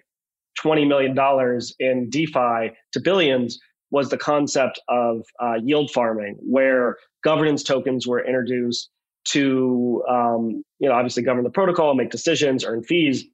[0.59, 3.59] 20 million dollars in defi to billions
[3.91, 8.91] was the concept of uh, yield farming where governance tokens were introduced
[9.25, 13.25] to um, you know obviously govern the protocol make decisions earn fees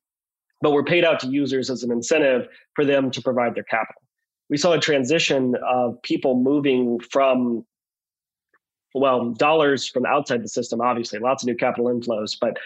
[0.60, 4.02] but were paid out to users as an incentive for them to provide their capital.
[4.48, 7.64] We saw a transition of people moving from,
[8.94, 12.56] well, dollars from outside the system, obviously, lots of new capital inflows, but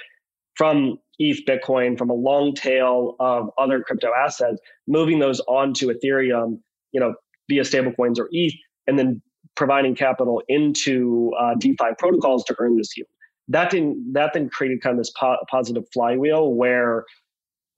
[0.55, 6.61] from ETH, Bitcoin, from a long tail of other crypto assets, moving those onto Ethereum,
[6.92, 7.14] you know,
[7.48, 8.55] via stablecoins or ETH,
[8.87, 9.22] and then
[9.57, 13.09] providing capital into uh, DeFi protocols to earn this yield.
[13.48, 17.05] That then that then created kind of this po- positive flywheel where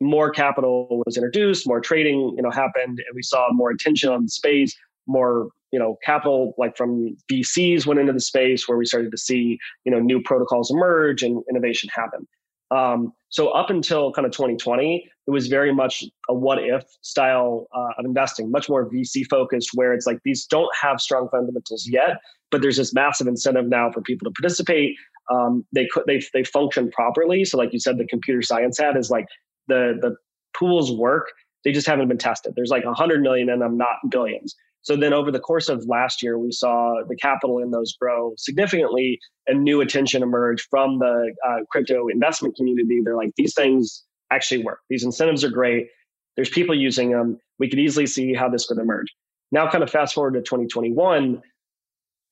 [0.02, 4.22] more capital was introduced, more trading, you know, happened, and we saw more attention on
[4.22, 8.84] the space, more, you know, capital like from VCs went into the space where we
[8.84, 12.26] started to see, you know, new protocols emerge and innovation happen.
[12.72, 17.66] Um, so up until kind of 2020, it was very much a what if style
[17.74, 21.86] uh, of investing, much more VC focused, where it's like these don't have strong fundamentals
[21.86, 22.18] yet,
[22.50, 24.96] but there's this massive incentive now for people to participate.
[25.30, 27.44] Um, they could they they function properly.
[27.44, 29.26] So like you said, the computer science hat is like
[29.72, 30.16] the the
[30.58, 31.32] pools work.
[31.64, 32.54] They just haven't been tested.
[32.56, 34.54] There's like a hundred million in them, not billions.
[34.82, 38.32] So then over the course of last year, we saw the capital in those grow
[38.37, 43.00] significantly and new attention emerge from the uh, crypto investment community.
[43.04, 44.80] They're like, these things actually work.
[44.90, 45.87] These incentives are great.
[46.35, 47.38] There's people using them.
[47.61, 49.06] We could easily see how this could emerge.
[49.52, 51.40] Now, kind of fast forward to 2021,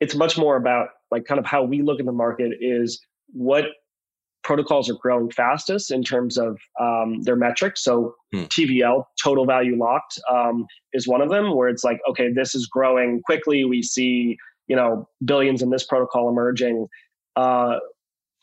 [0.01, 3.01] it's much more about like kind of how we look at the market is
[3.33, 3.67] what
[4.51, 7.85] protocols are growing fastest in terms of um, their metrics.
[7.85, 8.47] So hmm.
[8.47, 12.67] TVL, total value locked, um, is one of them where it's like, okay, this is
[12.67, 13.65] growing quickly.
[13.65, 14.37] We see,
[14.67, 16.89] you know, billions in this protocol emerging.
[17.37, 17.77] Uh,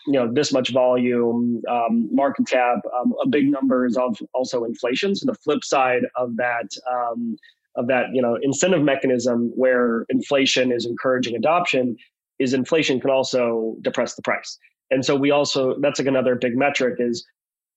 [0.06, 2.80] you know this much volume, um, market cap.
[2.98, 5.14] Um, a big number is of also inflation.
[5.14, 7.36] So the flip side of that um,
[7.76, 11.98] of that you know incentive mechanism where inflation is encouraging adoption
[12.40, 14.58] is inflation can also depress the price.
[14.90, 17.26] And so we also that's like another big metric is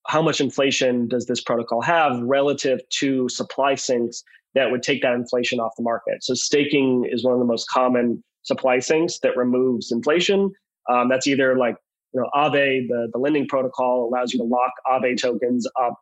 [0.07, 4.23] how much inflation does this protocol have relative to supply sinks
[4.55, 6.23] that would take that inflation off the market.
[6.25, 10.51] So staking is one of the most common supply sinks that removes inflation.
[10.90, 11.77] Um, that's either like
[12.12, 15.94] you know, Aave, the, the lending protocol, allows you to lock Aave tokens up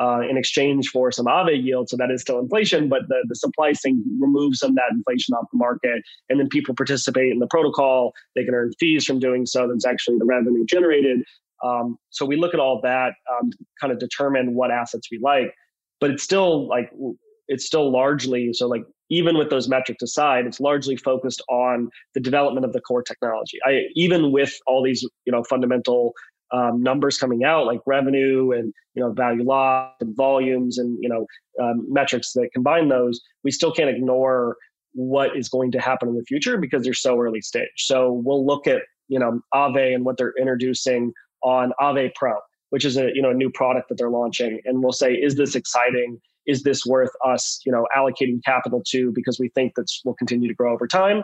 [0.00, 1.88] uh, in exchange for some Aave yield.
[1.88, 5.34] So that is still inflation, but the, the supply thing removes some of that inflation
[5.34, 6.02] off the market.
[6.28, 8.12] And then people participate in the protocol.
[8.34, 9.68] They can earn fees from doing so.
[9.68, 11.22] That's actually the revenue generated.
[11.62, 15.54] Um, so we look at all that, um, kind of determine what assets we like.
[16.00, 16.90] But it's still like,
[17.48, 22.20] it's still largely so like even with those metrics aside, it's largely focused on the
[22.20, 23.58] development of the core technology.
[23.64, 26.14] I even with all these you know fundamental
[26.52, 31.08] um, numbers coming out like revenue and you know value locked and volumes and you
[31.08, 31.26] know
[31.62, 34.56] um, metrics that combine those, we still can't ignore
[34.92, 37.68] what is going to happen in the future because they're so early stage.
[37.76, 42.34] So we'll look at you know Aave and what they're introducing on Aave Pro,
[42.70, 45.36] which is a you know a new product that they're launching, and we'll say, is
[45.36, 46.20] this exciting?
[46.46, 50.48] is this worth us, you know, allocating capital to because we think that will continue
[50.48, 51.22] to grow over time.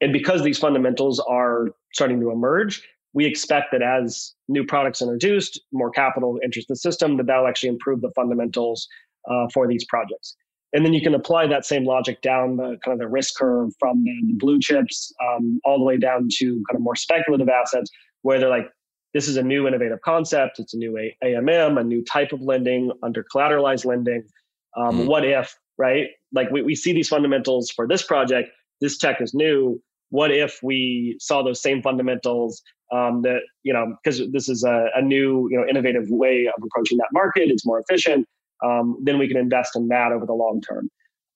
[0.00, 5.60] And because these fundamentals are starting to emerge, we expect that as new products introduced,
[5.72, 8.86] more capital enters the system, that that'll actually improve the fundamentals
[9.28, 10.36] uh, for these projects.
[10.72, 13.72] And then you can apply that same logic down the kind of the risk curve
[13.80, 17.90] from the, blue chips um, all the way down to kind of more speculative assets,
[18.22, 18.68] where they're like,
[19.12, 20.60] this is a new innovative concept.
[20.60, 24.22] It's a new AMM, a new type of lending under collateralized lending.
[24.76, 25.06] Um, mm.
[25.06, 26.06] What if, right?
[26.32, 29.82] Like we, we see these fundamentals for this project, this tech is new.
[30.10, 34.86] What if we saw those same fundamentals um, that, you know, because this is a,
[34.96, 38.26] a, new, you know, innovative way of approaching that market, it's more efficient,
[38.64, 40.88] um, then we can invest in that over the long term.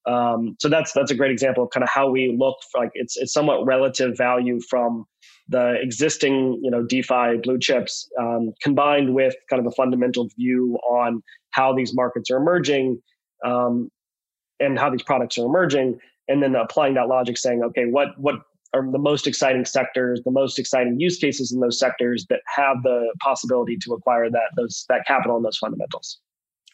[0.06, 2.90] Um, so that's that's a great example of kind of how we look for like
[2.92, 5.06] it's it's somewhat relative value from
[5.48, 10.78] the existing you know DeFi blue chips um, combined with kind of a fundamental view
[10.86, 13.00] on how these markets are emerging
[13.46, 13.88] um,
[14.60, 18.36] and how these products are emerging, and then applying that logic, saying, okay, what what
[18.74, 22.82] are the most exciting sectors, the most exciting use cases in those sectors that have
[22.82, 26.18] the possibility to acquire that those that capital and those fundamentals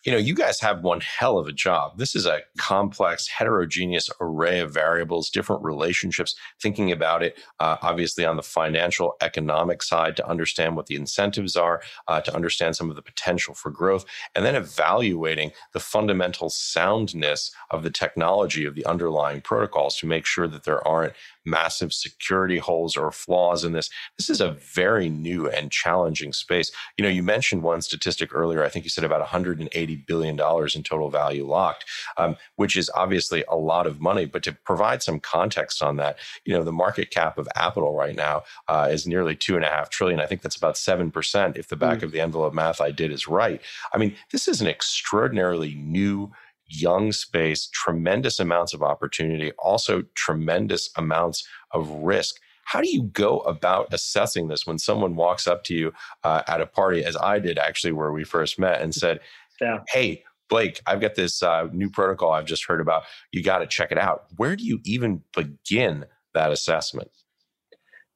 [0.05, 1.99] you know, you guys have one hell of a job.
[1.99, 8.25] This is a complex, heterogeneous array of variables, different relationships, thinking about it, uh, obviously,
[8.25, 12.89] on the financial, economic side to understand what the incentives are, uh, to understand some
[12.89, 18.75] of the potential for growth, and then evaluating the fundamental soundness of the technology of
[18.75, 21.13] the underlying protocols to make sure that there aren't
[21.45, 23.91] massive security holes or flaws in this.
[24.19, 26.71] This is a very new and challenging space.
[26.97, 28.65] You know, you mentioned one statistic earlier.
[28.65, 31.85] I think you said about 180 billion dollars in total value locked,
[32.17, 34.27] um, which is obviously a lot of money.
[34.27, 38.17] But to provide some context on that, you know, the market cap of Apple right
[38.17, 40.21] now uh, is nearly two and a half trillion.
[40.21, 42.03] I think that's about seven percent if the back mm.
[42.03, 43.61] of the envelope math I did is right.
[43.93, 46.33] I mean, this is an extraordinarily new
[46.71, 52.37] young space, tremendous amounts of opportunity, also tremendous amounts of risk.
[52.65, 55.93] How do you go about assessing this when someone walks up to you
[56.23, 59.21] uh, at a party, as I did actually, where we first met, and said,
[59.61, 59.79] yeah.
[59.89, 63.03] "Hey, Blake, I've got this uh, new protocol I've just heard about.
[63.33, 66.05] You got to check it out." Where do you even begin
[66.35, 67.11] that assessment?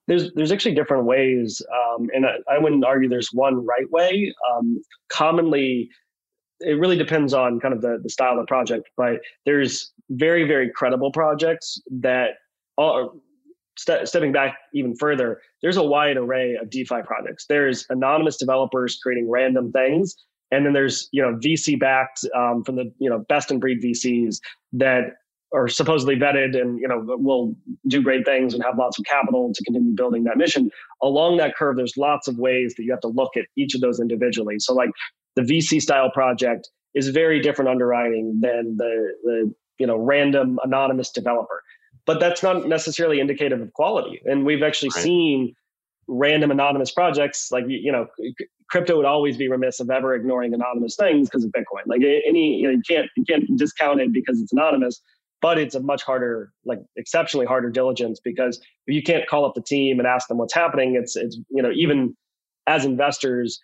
[0.07, 4.35] There's there's actually different ways, um, and I, I, wouldn't argue there's one right way.
[4.53, 5.89] Um, commonly,
[6.61, 10.45] it really depends on kind of the, the style of the project, but there's very,
[10.47, 12.31] very credible projects that
[12.79, 13.11] are
[13.77, 15.41] st- stepping back even further.
[15.63, 17.47] There's a wide array of DeFi projects.
[17.47, 20.15] There's anonymous developers creating random things.
[20.51, 23.83] And then there's, you know, VC backed um, from the, you know, best in breed
[23.83, 24.39] VCs
[24.75, 25.15] that
[25.55, 27.55] are supposedly vetted and you know will
[27.87, 30.69] do great things and have lots of capital to continue building that mission
[31.03, 33.81] along that curve there's lots of ways that you have to look at each of
[33.81, 34.91] those individually so like
[35.37, 41.11] the vc style project is very different underwriting than the the you know random anonymous
[41.11, 41.63] developer.
[42.07, 44.21] But that's not necessarily indicative of quality.
[44.25, 45.03] And we've actually right.
[45.03, 45.55] seen
[46.07, 48.07] random anonymous projects like you know
[48.69, 51.87] crypto would always be remiss of ever ignoring anonymous things because of bitcoin.
[51.87, 55.01] Like any you know you can't you can't discount it because it's anonymous
[55.43, 59.55] but it's a much harder like exceptionally harder diligence because if you can't call up
[59.55, 62.17] the team and ask them what's happening it's it's you know even
[62.67, 63.61] as investors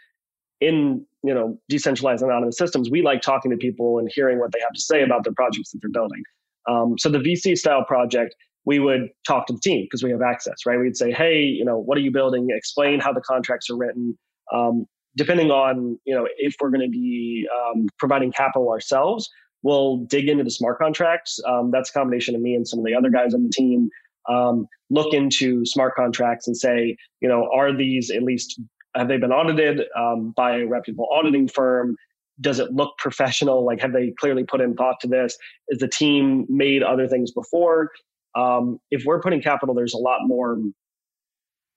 [0.61, 4.61] in you know decentralized anonymous systems we like talking to people and hearing what they
[4.61, 6.23] have to say about their projects that they're building
[6.69, 8.35] um, so the vc style project
[8.65, 10.79] we would talk to the team because we have access, right?
[10.79, 12.49] We'd say, hey, you know, what are you building?
[12.51, 14.19] Explain how the contracts are written.
[14.53, 14.87] Um,
[15.17, 19.29] depending on, you know, if we're going to be um, providing capital ourselves,
[19.63, 21.41] we'll dig into the smart contracts.
[21.47, 23.89] Um, that's a combination of me and some of the other guys on the team.
[24.29, 28.61] Um, look into smart contracts and say, you know, are these at least
[28.95, 31.97] have they been audited um, by a reputable auditing firm?
[32.41, 33.65] Does it look professional?
[33.65, 35.37] Like, have they clearly put in thought to this?
[35.69, 37.91] Is the team made other things before?
[38.35, 40.59] Um, if we're putting capital, there's a lot more.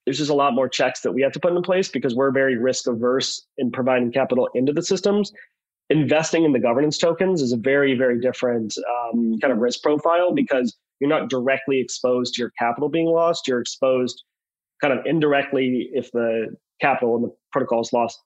[0.05, 2.31] There's just a lot more checks that we have to put in place because we're
[2.31, 5.31] very risk averse in providing capital into the systems.
[5.89, 10.33] Investing in the governance tokens is a very, very different um, kind of risk profile
[10.33, 13.47] because you're not directly exposed to your capital being lost.
[13.47, 14.23] You're exposed
[14.81, 16.47] kind of indirectly if the
[16.83, 18.19] capital and the protocol is lost,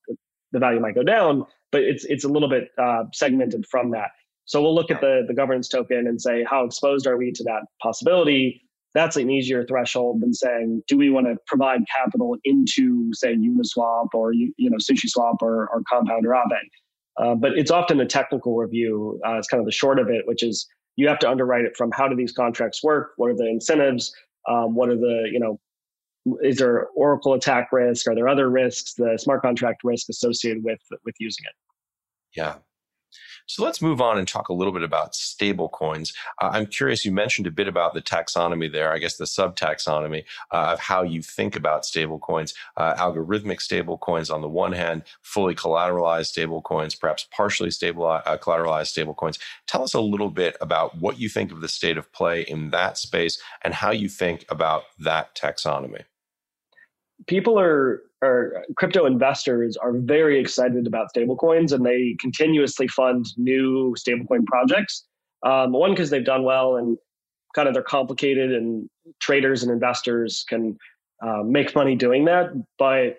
[0.52, 4.10] the value might go down, but it's it's a little bit uh, segmented from that.
[4.46, 7.44] So we'll look at the, the governance token and say, how exposed are we to
[7.44, 8.62] that possibility?
[8.94, 14.08] That's an easier threshold than saying, do we want to provide capital into, say, Uniswap
[14.14, 16.62] or you know SushiSwap or, or Compound or Aave?
[17.22, 19.20] Uh, but it's often a technical review.
[19.28, 21.76] Uh, it's kind of the short of it, which is you have to underwrite it
[21.76, 23.12] from how do these contracts work?
[23.18, 24.14] What are the incentives?
[24.50, 25.60] Um, what are the you know
[26.42, 28.08] is there Oracle attack risk?
[28.08, 28.94] Are there other risks?
[28.94, 31.56] The smart contract risk associated with with using it.
[32.36, 32.56] Yeah,
[33.50, 36.14] so let's move on and talk a little bit about stable coins.
[36.42, 39.56] Uh, I'm curious, you mentioned a bit about the taxonomy there, I guess the sub
[39.56, 44.50] taxonomy uh, of how you think about stable coins, uh, algorithmic stable coins on the
[44.50, 49.40] one hand, fully collateralized stable coins, perhaps partially stable, uh, collateralized stable coins.
[49.66, 52.72] Tell us a little bit about what you think of the state of play in
[52.72, 56.04] that space and how you think about that taxonomy
[57.26, 63.96] people are or crypto investors are very excited about stablecoins and they continuously fund new
[63.96, 65.06] stablecoin projects.
[65.46, 66.98] Um, one, because they've done well and
[67.56, 68.90] kind of they're complicated and
[69.20, 70.78] traders and investors can
[71.22, 72.50] uh, make money doing that,
[72.80, 73.18] but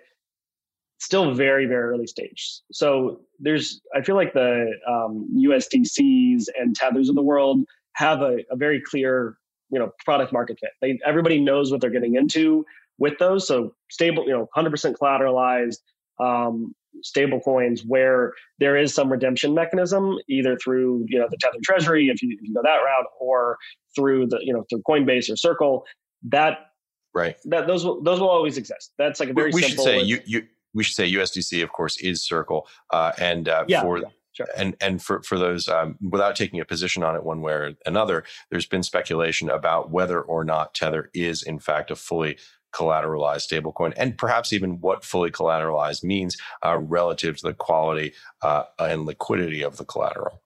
[0.99, 2.61] still very, very early stage.
[2.71, 8.39] So there's, I feel like the um, USDCs and tethers of the world have a,
[8.51, 9.37] a very clear,
[9.71, 10.71] you know, product market fit.
[10.81, 12.65] They, everybody knows what they're getting into
[12.99, 13.47] with those.
[13.47, 15.77] So stable, you know, 100% collateralized
[16.19, 21.57] um, stable coins where there is some redemption mechanism, either through, you know, the Tether
[21.63, 23.57] Treasury, if you, if you go that route, or
[23.95, 25.85] through the, you know, through Coinbase or Circle,
[26.23, 26.71] that,
[27.13, 27.37] right.
[27.45, 28.93] That those will, those will always exist.
[28.97, 29.85] That's like a very we simple.
[29.85, 32.67] should say you, you, we should say USDC, of course, is Circle.
[32.91, 34.07] Uh, and uh, yeah, for, yeah.
[34.31, 34.47] Sure.
[34.55, 37.73] And and for for those um, without taking a position on it one way or
[37.85, 42.37] another, there's been speculation about whether or not Tether is in fact a fully
[42.73, 48.63] collateralized stablecoin, and perhaps even what fully collateralized means uh, relative to the quality uh,
[48.77, 50.41] and liquidity of the collateral.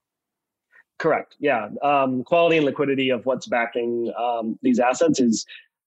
[0.98, 1.36] Correct.
[1.40, 1.68] Yeah.
[1.82, 5.44] Um, quality and liquidity of what's backing um, these assets is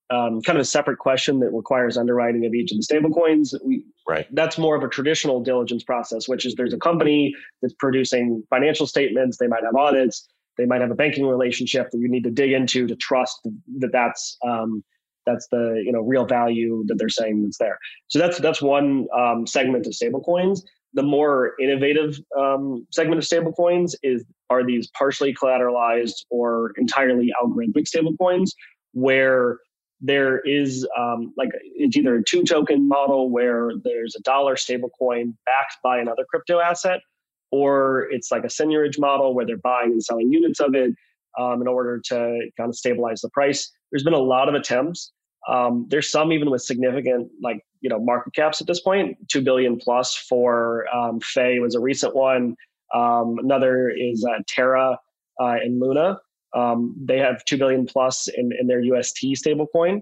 [0.10, 3.54] um, kind of a separate question that requires underwriting of each of the stablecoins.
[3.64, 4.28] We right.
[4.34, 8.88] That's more of a traditional diligence process, which is there's a company that's producing financial
[8.88, 9.38] statements.
[9.38, 10.28] They might have audits.
[10.58, 13.48] They might have a banking relationship that you need to dig into to trust
[13.80, 14.84] that that's um,
[15.28, 17.78] that's the you know real value that they're saying that's there.
[18.08, 20.62] So that's that's one um, segment of stablecoins.
[20.94, 27.86] The more innovative um, segment of stablecoins is are these partially collateralized or entirely algorithmic
[27.94, 28.50] stablecoins,
[28.94, 29.60] where
[30.00, 35.34] there is um, like it's either a two token model where there's a dollar stablecoin
[35.46, 37.02] backed by another crypto asset,
[37.52, 40.94] or it's like a seigniorage model where they're buying and selling units of it
[41.38, 42.16] um, in order to
[42.58, 43.72] kind of stabilize the price.
[43.92, 45.12] There's been a lot of attempts
[45.48, 49.41] um, there's some even with significant like you know market caps at this point, two
[49.41, 52.56] billion plus for um, Fei was a recent one.
[52.93, 54.98] Um, another is uh, Terra
[55.41, 56.20] uh, and Luna.
[56.56, 60.02] Um, they have two billion plus in, in their UST stablecoin.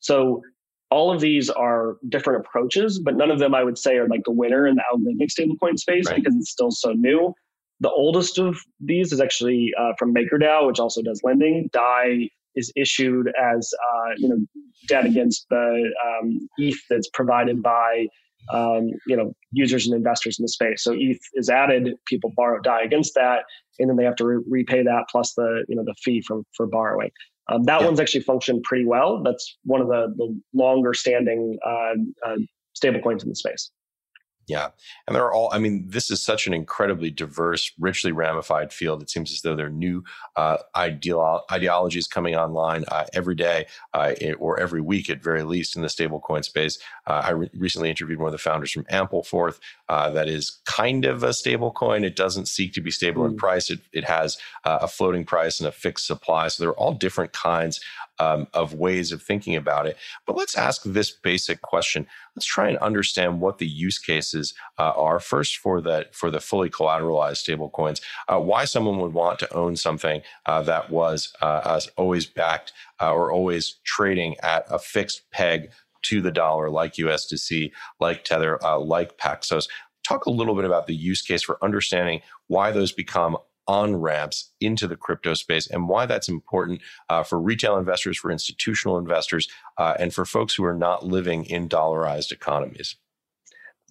[0.00, 0.42] So
[0.90, 4.24] all of these are different approaches, but none of them I would say are like
[4.24, 6.16] the winner in the algorithmic stablecoin space right.
[6.16, 7.34] because it's still so new.
[7.80, 11.68] the oldest of these is actually uh, from MakerDAO, which also does lending.
[11.72, 14.38] DAI is issued as uh, you know
[14.88, 18.06] debt against the um, ETH that's provided by
[18.52, 20.82] um, you know users and investors in the space.
[20.82, 23.44] So ETH is added, people borrow DAI against that,
[23.78, 26.42] and then they have to re- repay that plus the you know the fee for
[26.56, 27.10] for borrowing.
[27.50, 27.86] Um, that yeah.
[27.86, 29.22] one's actually functioned pretty well.
[29.22, 31.94] That's one of the, the longer standing uh,
[32.26, 32.36] uh,
[32.76, 33.70] stablecoins in the space.
[34.48, 34.68] Yeah.
[35.06, 39.02] And there are all, I mean, this is such an incredibly diverse, richly ramified field.
[39.02, 40.04] It seems as though there are new
[40.36, 45.76] uh, ideolo- ideologies coming online uh, every day uh, or every week at very least
[45.76, 46.78] in the stablecoin space.
[47.06, 49.58] Uh, I re- recently interviewed one of the founders from Ampleforth
[49.90, 52.02] uh, that is kind of a stablecoin.
[52.02, 53.32] It doesn't seek to be stable mm.
[53.32, 53.68] in price.
[53.68, 56.48] It, it has uh, a floating price and a fixed supply.
[56.48, 57.80] So there are all different kinds
[58.18, 59.96] um, of ways of thinking about it.
[60.26, 62.06] But let's ask this basic question.
[62.38, 66.38] Let's try and understand what the use cases uh, are first for the for the
[66.38, 68.00] fully collateralized stablecoins.
[68.28, 72.72] Uh, why someone would want to own something uh, that was uh, always backed
[73.02, 75.72] uh, or always trading at a fixed peg
[76.02, 79.68] to the dollar, like USDC, like Tether, uh, like Paxos.
[80.06, 83.36] Talk a little bit about the use case for understanding why those become
[83.68, 88.30] on ramps into the crypto space and why that's important uh, for retail investors, for
[88.30, 92.96] institutional investors, uh, and for folks who are not living in dollarized economies.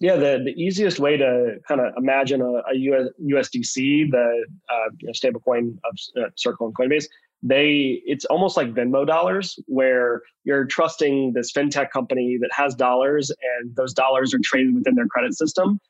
[0.00, 4.90] Yeah, the, the easiest way to kind of imagine a, a US, USDC, the uh,
[4.98, 7.06] you know, stablecoin of uh, Circle and Coinbase,
[7.42, 13.30] they it's almost like Venmo dollars, where you're trusting this fintech company that has dollars,
[13.30, 15.80] and those dollars are traded within their credit system.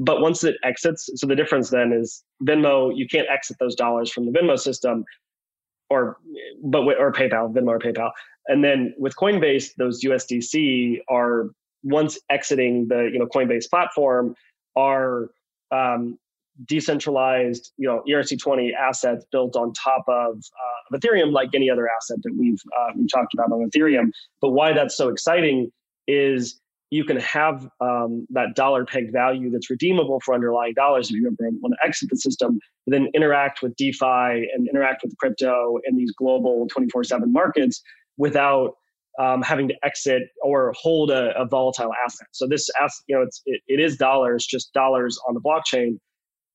[0.00, 4.10] But once it exits, so the difference then is Venmo, you can't exit those dollars
[4.10, 5.04] from the Venmo system
[5.90, 6.16] or
[6.62, 8.10] but or PayPal, Venmo or PayPal.
[8.46, 11.50] And then with Coinbase, those USDC are
[11.82, 14.34] once exiting the you know Coinbase platform
[14.76, 15.30] are
[15.70, 16.18] um,
[16.66, 22.18] decentralized you know ERC20 assets built on top of, uh, Ethereum, like any other asset
[22.22, 24.10] that we've uh, we talked about on Ethereum.
[24.40, 25.70] But why that's so exciting
[26.06, 26.60] is
[26.94, 31.26] you can have um, that dollar pegged value that's redeemable for underlying dollars if you
[31.26, 35.96] ever want to exit the system, then interact with DeFi and interact with crypto in
[35.96, 37.82] these global 24 7 markets
[38.16, 38.74] without
[39.18, 42.28] um, having to exit or hold a, a, volatile asset.
[42.30, 42.70] So this
[43.08, 45.98] you know, it's, it, it is dollars, just dollars on the blockchain.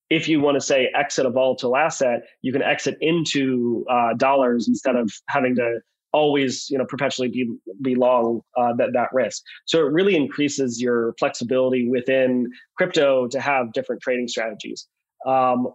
[0.08, 4.68] If you want to say exit a volatile asset, you can exit into uh, dollars
[4.68, 5.80] instead of having to
[6.12, 7.48] always you know perpetually be
[7.82, 9.42] be long uh, that that risk.
[9.66, 14.86] So it really increases your flexibility within crypto to have different trading strategies.
[15.26, 15.68] Um,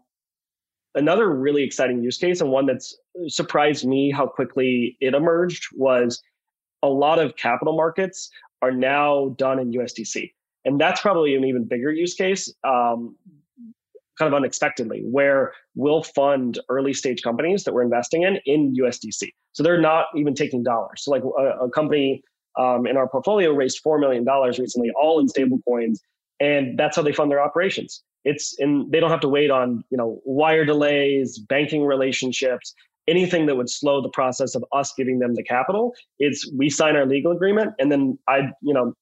[0.96, 6.22] another really exciting use case and one that's surprised me how quickly it emerged was
[6.84, 8.30] a lot of capital markets
[8.62, 10.32] are now done in USDC.
[10.64, 13.16] And that's probably an even bigger use case um,
[14.18, 19.30] kind of unexpectedly, where we'll fund early stage companies that we're investing in in USDC.
[19.54, 21.04] So they're not even taking dollars.
[21.04, 22.24] So like a, a company
[22.58, 26.02] um, in our portfolio raised four million dollars recently, all in stable coins,
[26.40, 28.04] and that's how they fund their operations.
[28.24, 32.74] It's in they don't have to wait on you know wire delays, banking relationships,
[33.08, 35.94] anything that would slow the process of us giving them the capital.
[36.20, 38.94] It's we sign our legal agreement, and then I you know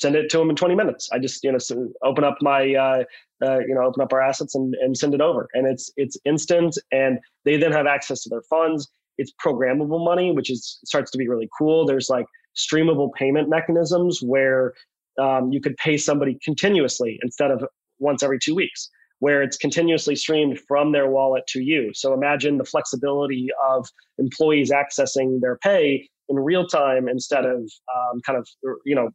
[0.00, 1.08] send it to them in 20 minutes.
[1.12, 1.58] I just you know
[2.02, 3.04] open up my uh,
[3.44, 6.16] uh, you know open up our assets and, and send it over, and it's it's
[6.24, 8.88] instant, and they then have access to their funds.
[9.18, 11.86] It's programmable money, which is starts to be really cool.
[11.86, 12.26] There's like
[12.56, 14.74] streamable payment mechanisms where
[15.20, 17.64] um, you could pay somebody continuously instead of
[17.98, 18.90] once every two weeks
[19.20, 21.90] where it's continuously streamed from their wallet to you.
[21.94, 23.86] So imagine the flexibility of
[24.18, 28.48] employees accessing their pay in real time instead of um, kind of
[28.84, 29.10] you know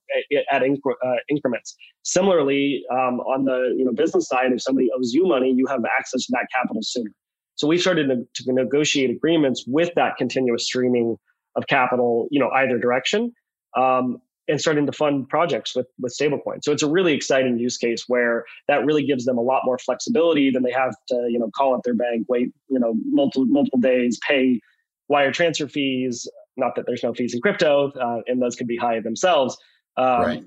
[0.52, 1.76] at, incre- uh, increments.
[2.04, 5.82] Similarly, um, on the you know business side, if somebody owes you money, you have
[5.98, 7.12] access to that capital sooner.
[7.56, 11.18] So we started to, to negotiate agreements with that continuous streaming
[11.56, 13.34] of capital, you know, either direction,
[13.76, 16.64] um, and starting to fund projects with with stablecoin.
[16.64, 19.78] So it's a really exciting use case where that really gives them a lot more
[19.78, 23.46] flexibility than they have to, you know, call up their bank, wait, you know, multiple
[23.46, 24.60] multiple days, pay
[25.10, 26.28] wire transfer fees,
[26.60, 29.58] not that there's no fees in crypto, uh, and those can be high themselves.
[29.98, 30.44] Um, right.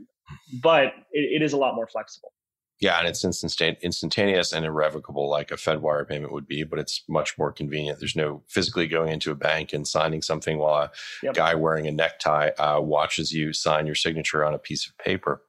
[0.63, 2.33] But it, it is a lot more flexible.
[2.83, 7.39] Yeah, and it's instantaneous and irrevocable, like a Fedwire payment would be, but it's much
[7.39, 8.01] more convenient.
[8.01, 10.91] There's no physically going into a bank and signing something while a
[11.23, 11.35] yep.
[11.35, 15.43] guy wearing a necktie uh, watches you sign your signature on a piece of paper.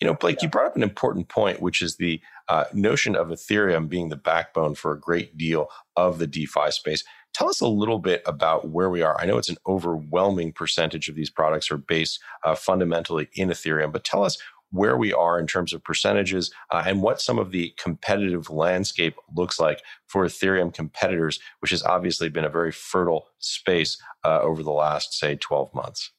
[0.00, 0.46] You know, Blake, yeah.
[0.46, 4.16] you brought up an important point, which is the uh, notion of Ethereum being the
[4.16, 7.04] backbone for a great deal of the DeFi space.
[7.32, 9.18] Tell us a little bit about where we are.
[9.20, 13.92] I know it's an overwhelming percentage of these products are based uh, fundamentally in Ethereum,
[13.92, 14.36] but tell us
[14.72, 19.16] where we are in terms of percentages uh, and what some of the competitive landscape
[19.34, 24.62] looks like for Ethereum competitors, which has obviously been a very fertile space uh, over
[24.62, 26.12] the last, say, 12 months?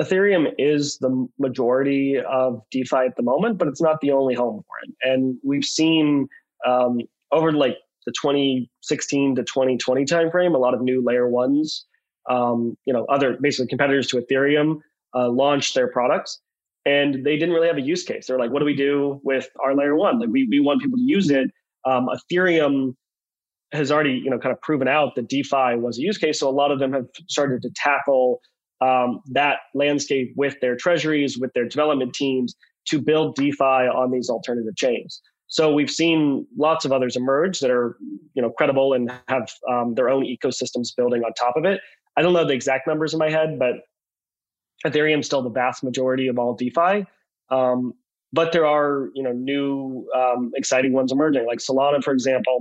[0.00, 4.62] Ethereum is the majority of DeFi at the moment, but it's not the only home
[4.66, 4.94] for it.
[5.02, 6.26] And we've seen
[6.66, 7.00] um,
[7.32, 7.76] over like
[8.10, 11.86] the 2016 to 2020 timeframe, a lot of new layer ones,
[12.28, 14.78] um, you know, other basically competitors to Ethereum
[15.14, 16.40] uh, launched their products
[16.86, 18.26] and they didn't really have a use case.
[18.26, 20.18] They're like, what do we do with our layer one?
[20.18, 21.50] Like we, we want people to use it.
[21.84, 22.94] Um, Ethereum
[23.72, 26.40] has already, you know, kind of proven out that DeFi was a use case.
[26.40, 28.40] So a lot of them have started to tackle
[28.80, 32.54] um, that landscape with their treasuries, with their development teams
[32.88, 35.20] to build DeFi on these alternative chains.
[35.50, 37.98] So we've seen lots of others emerge that are,
[38.34, 41.80] you know, credible and have um, their own ecosystems building on top of it.
[42.16, 43.72] I don't know the exact numbers in my head, but
[44.86, 47.04] Ethereum is still the vast majority of all DeFi.
[47.50, 47.94] Um,
[48.32, 51.46] but there are, you know, new um, exciting ones emerging.
[51.46, 52.60] Like Solana, for example,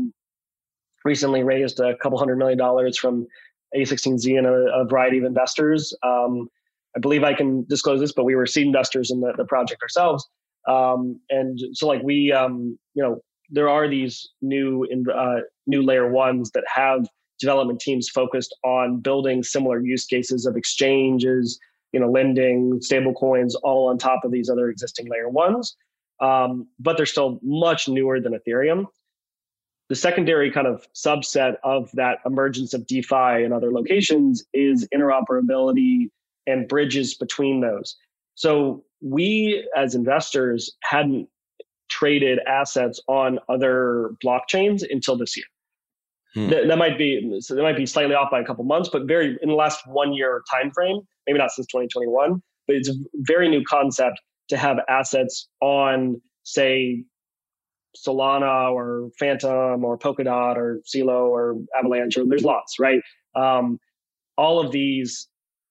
[1.06, 3.28] recently raised a couple hundred million dollars from
[3.76, 5.96] A16Z and a, a variety of investors.
[6.02, 6.50] Um,
[6.96, 9.84] I believe I can disclose this, but we were seed investors in the, the project
[9.84, 10.28] ourselves.
[10.70, 15.82] Um, and so like we, um, you know, there are these new in, uh, new
[15.82, 17.08] layer ones that have
[17.40, 21.60] development teams focused on building similar use cases of exchanges,
[21.92, 25.76] you know, lending, stable coins, all on top of these other existing layer ones.
[26.22, 28.86] Um, but they're still much newer than Ethereum.
[29.88, 36.10] The secondary kind of subset of that emergence of DeFi in other locations is interoperability
[36.46, 37.96] and bridges between those.
[38.36, 41.28] So we as investors hadn't
[41.90, 45.46] traded assets on other blockchains until this year.
[46.36, 46.50] Hmm.
[46.50, 49.08] That, that, might be so that might be slightly off by a couple months, but
[49.08, 52.94] very in the last one year time frame, maybe not since 2021, but it's a
[53.16, 57.04] very new concept to have assets on, say,
[57.98, 63.02] Solana or Fantom or Polkadot or Celo or Avalanche, or there's lots, right?
[63.36, 63.80] Um,
[64.38, 65.28] all of these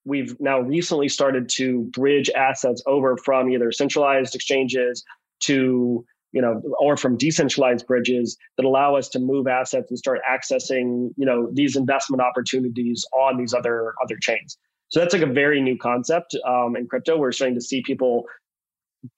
[0.09, 5.05] we've now recently started to bridge assets over from either centralized exchanges
[5.41, 10.21] to you know or from decentralized bridges that allow us to move assets and start
[10.29, 14.59] accessing you know these investment opportunities on these other other chains.
[14.89, 17.19] So that's like a very new concept um, in crypto.
[17.19, 18.25] We're starting to see people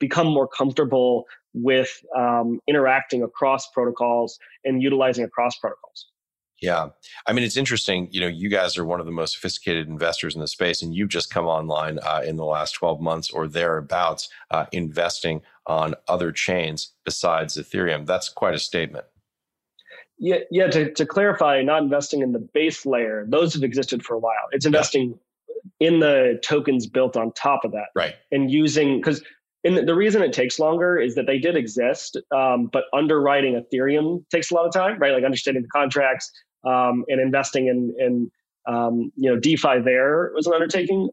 [0.01, 1.25] become more comfortable
[1.55, 6.07] with um, interacting across protocols and utilizing across protocols
[6.61, 6.89] yeah.
[7.27, 8.09] I mean, it's interesting.
[8.11, 10.95] You know, you guys are one of the most sophisticated investors in the space, and
[10.95, 15.95] you've just come online uh, in the last 12 months or thereabouts, uh, investing on
[16.07, 18.07] other chains besides Ethereum.
[18.07, 19.07] That's quite a statement.
[20.19, 20.67] Yeah, yeah.
[20.67, 24.35] To, to clarify, not investing in the base layer; those have existed for a while.
[24.53, 25.19] It's investing
[25.79, 25.89] yeah.
[25.89, 28.17] in the tokens built on top of that, right?
[28.31, 29.23] And using because
[29.65, 34.25] and the reason it takes longer is that they did exist, um, but underwriting Ethereum
[34.31, 35.13] takes a lot of time, right?
[35.13, 36.31] Like understanding the contracts,
[36.65, 38.31] um, and investing in, in
[38.73, 41.09] um, you know DeFi there was an undertaking.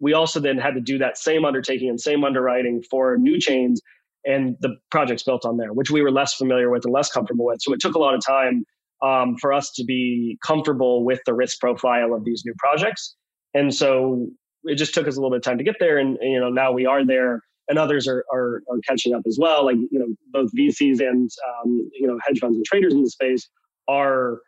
[0.00, 3.80] We also then had to do that same undertaking and same underwriting for new chains
[4.24, 7.44] and the projects built on there, which we were less familiar with and less comfortable
[7.44, 7.58] with.
[7.60, 8.64] So it took a lot of time
[9.02, 13.14] um, for us to be comfortable with the risk profile of these new projects.
[13.52, 14.26] And so
[14.64, 15.98] it just took us a little bit of time to get there.
[15.98, 19.22] And, and you know now we are there, and others are, are, are catching up
[19.26, 19.64] as well.
[19.66, 23.10] Like you know both VCs and um, you know hedge funds and traders in the
[23.10, 23.48] space
[23.88, 24.38] are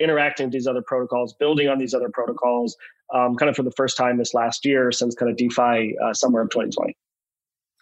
[0.00, 2.76] interacting with these other protocols, building on these other protocols,
[3.14, 6.12] um, kind of for the first time this last year since kind of DeFi uh,
[6.12, 6.96] summer of 2020.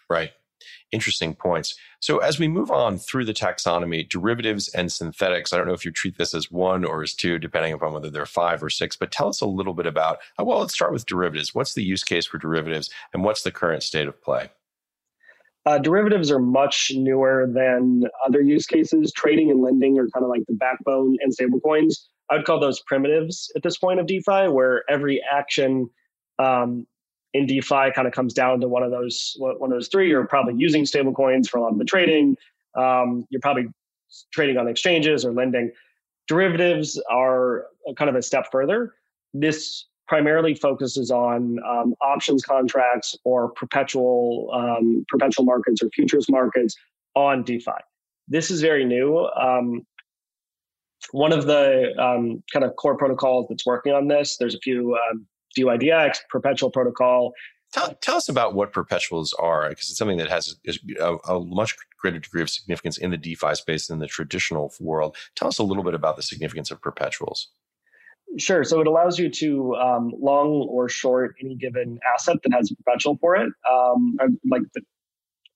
[0.09, 0.33] Right.
[0.93, 1.75] Interesting points.
[2.01, 5.85] So, as we move on through the taxonomy, derivatives and synthetics, I don't know if
[5.85, 8.97] you treat this as one or as two, depending upon whether they're five or six,
[8.97, 11.55] but tell us a little bit about, uh, well, let's start with derivatives.
[11.55, 14.51] What's the use case for derivatives and what's the current state of play?
[15.67, 19.13] Uh, derivatives are much newer than other use cases.
[19.13, 21.95] Trading and lending are kind of like the backbone and stablecoins.
[22.31, 25.89] I would call those primitives at this point of DeFi, where every action
[26.39, 26.87] um,
[27.33, 30.09] in DeFi kind of comes down to one of those one of those three.
[30.09, 32.37] You're probably using stablecoins for a lot of the trading.
[32.77, 33.67] Um, you're probably
[34.33, 35.71] trading on exchanges or lending.
[36.29, 38.95] Derivatives are kind of a step further.
[39.33, 46.77] This primarily focuses on um, options contracts or perpetual um, perpetual markets or futures markets
[47.15, 47.73] on DeFi.
[48.29, 49.29] This is very new.
[49.41, 49.87] Um,
[51.13, 54.97] one of the um, kind of core protocols that's working on this, there's a few
[55.11, 55.27] um,
[55.57, 57.33] DYDX, perpetual protocol.
[57.73, 60.57] Tell, tell us about what perpetuals are, because it's something that has
[61.01, 65.17] a, a, much greater degree of significance in the DeFi space than the traditional world.
[65.35, 67.49] Tell us a little bit about the significance of perpetuals.
[68.39, 68.65] Sure.
[68.65, 72.77] So it allows you to um, long or short any given asset that has a
[72.77, 74.17] perpetual for it, um,
[74.51, 74.83] like the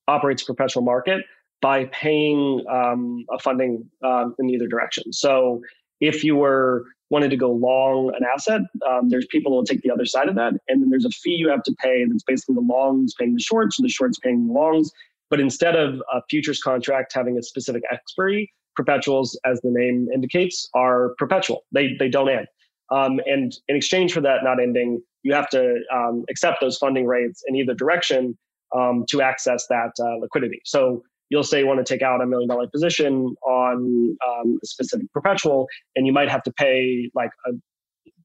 [0.07, 1.25] operates perpetual market
[1.61, 5.13] by paying um, a funding um, in either direction.
[5.13, 5.61] So
[6.01, 9.91] if you were wanted to go long an asset, um, there's people will take the
[9.91, 12.55] other side of that, and then there's a fee you have to pay that's basically
[12.55, 14.91] the longs paying the shorts, or the shorts paying the longs.
[15.31, 20.69] But instead of a futures contract having a specific expiry, perpetuals, as the name indicates,
[20.75, 21.65] are perpetual.
[21.73, 22.47] They they don't end.
[22.91, 27.07] Um, and in exchange for that not ending, you have to um, accept those funding
[27.07, 28.37] rates in either direction
[28.75, 30.61] um, to access that uh, liquidity.
[30.65, 34.67] So you'll say you want to take out a million dollar position on um, a
[34.67, 35.67] specific perpetual,
[35.97, 37.53] and you might have to pay like a,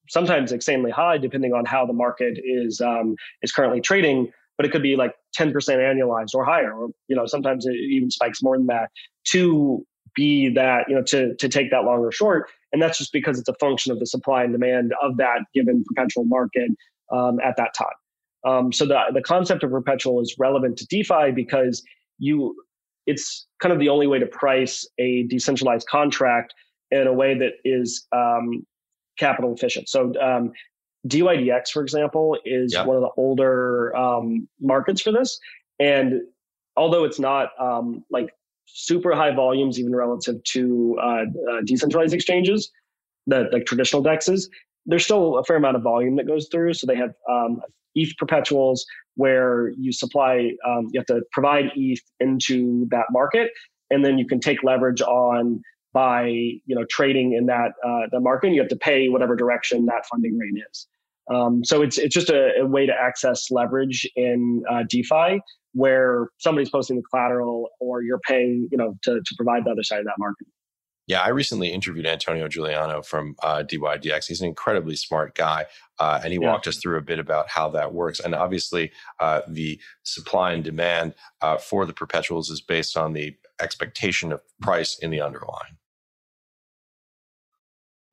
[0.10, 4.32] sometimes insanely high, depending on how the market is um, is currently trading.
[4.56, 8.12] But it could be like 10% annualized or higher, or you know sometimes it even
[8.12, 8.92] spikes more than that
[9.30, 9.86] to
[10.16, 13.40] be that you know to to take that long or short, and that's just because
[13.40, 16.72] it's a function of the supply and demand of that given perpetual market
[17.12, 17.88] um, at that time.
[18.46, 21.82] Um, so the the concept of perpetual is relevant to DeFi because
[22.20, 22.56] you
[23.06, 26.54] it's kind of the only way to price a decentralized contract
[26.92, 28.66] in a way that is um,
[29.18, 29.90] capital efficient.
[29.90, 30.52] So um,
[31.08, 35.38] DYDX, for example, is one of the older um, markets for this,
[35.80, 36.22] and
[36.76, 38.34] although it's not um, like
[38.66, 42.72] super high volumes, even relative to uh, uh, decentralized exchanges,
[43.28, 44.48] the like traditional dexes,
[44.86, 46.74] there's still a fair amount of volume that goes through.
[46.74, 47.62] So they have um,
[47.96, 48.86] ETH perpetuals
[49.16, 53.52] where you supply, um, you have to provide ETH into that market,
[53.90, 55.62] and then you can take leverage on
[55.94, 58.52] by you know trading in that uh, the market.
[58.52, 60.88] You have to pay whatever direction that funding rate is.
[61.34, 65.40] Um, so it's it's just a, a, way to access leverage in uh, DeFi
[65.74, 69.84] where somebody's posting the collateral or you're paying you know to, to provide the other
[69.84, 70.48] side of that market.
[71.06, 74.26] Yeah, I recently interviewed Antonio Juliano from uh, DYDX.
[74.26, 75.66] He's an incredibly smart guy,
[76.00, 76.50] uh, and he yeah.
[76.50, 78.22] walked us through a bit about how that works.
[78.22, 83.36] And obviously, uh, the supply and demand uh, for the perpetuals is based on the
[83.62, 85.78] expectation of price in the underlying.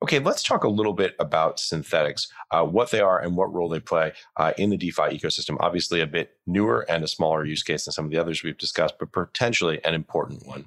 [0.03, 3.69] Okay, let's talk a little bit about synthetics, uh, what they are and what role
[3.69, 5.57] they play uh, in the DeFi ecosystem.
[5.59, 8.57] Obviously, a bit newer and a smaller use case than some of the others we've
[8.57, 10.65] discussed, but potentially an important one.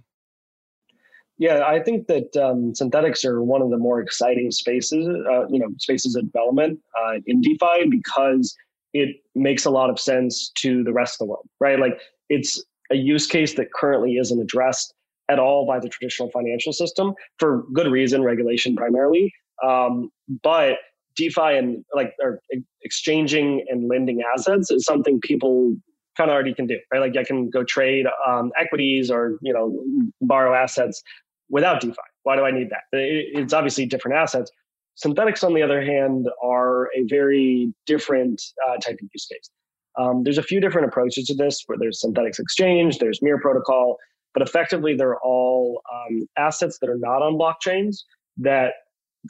[1.37, 5.59] Yeah, I think that um, synthetics are one of the more exciting spaces, uh, you
[5.59, 8.57] know, spaces of development uh, in DeFi because
[8.93, 11.81] it makes a lot of sense to the rest of the world, right?
[11.81, 12.63] Like it's
[12.93, 14.95] a use case that currently isn't addressed
[15.29, 19.33] at all by the traditional financial system for good reason, regulation primarily.
[19.63, 20.11] Um,
[20.43, 20.79] but
[21.17, 22.41] DeFi and like or
[22.83, 25.77] exchanging and lending assets is something people
[26.17, 27.01] kind of already can do, right?
[27.01, 29.85] Like I can go trade um, equities or you know
[30.21, 31.03] borrow assets
[31.49, 31.97] without DeFi.
[32.25, 32.83] Why do I need that?
[32.93, 34.51] It's obviously different assets.
[34.97, 39.51] Synthetics, on the other hand, are a very different uh, type of use case.
[39.99, 43.97] Um, there's a few different approaches to this where there's Synthetix exchange, there's mirror protocol,
[44.35, 47.99] but effectively they're all um, assets that are not on blockchains
[48.37, 48.75] that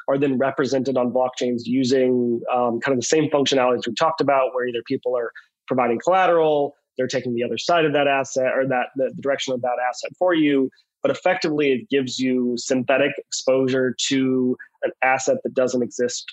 [0.09, 4.55] are then represented on blockchains using um, kind of the same functionalities we talked about,
[4.55, 5.31] where either people are
[5.69, 9.55] providing collateral, they're taking the other side of that asset or that the, the direction
[9.55, 10.69] of that asset for you,
[11.03, 16.25] but effectively it gives you synthetic exposure to an asset that doesn't exist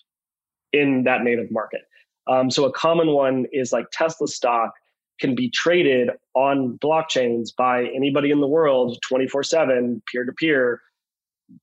[0.74, 1.82] in that native market.
[2.28, 4.72] Um, so a common one is like Tesla stock
[5.20, 10.82] can be traded on blockchains by anybody in the world 24 7 peer to peer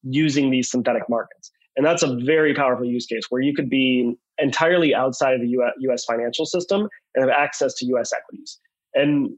[0.03, 4.13] using these synthetic markets and that's a very powerful use case where you could be
[4.39, 5.57] entirely outside of the
[5.89, 8.59] US financial system and have access to US equities.
[8.95, 9.31] And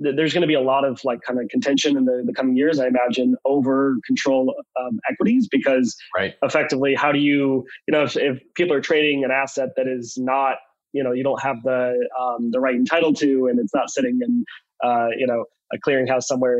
[0.00, 2.56] there's going to be a lot of like kind of contention in the, the coming
[2.56, 6.34] years, I imagine, over control um, equities because right.
[6.42, 10.18] effectively, how do you, you know, if, if, people are trading an asset that is
[10.18, 10.56] not,
[10.94, 11.80] you know, you don't have the
[12.18, 14.44] um, the right and title to, and it's not sitting in,
[14.82, 16.58] uh, you know, a clearinghouse somewhere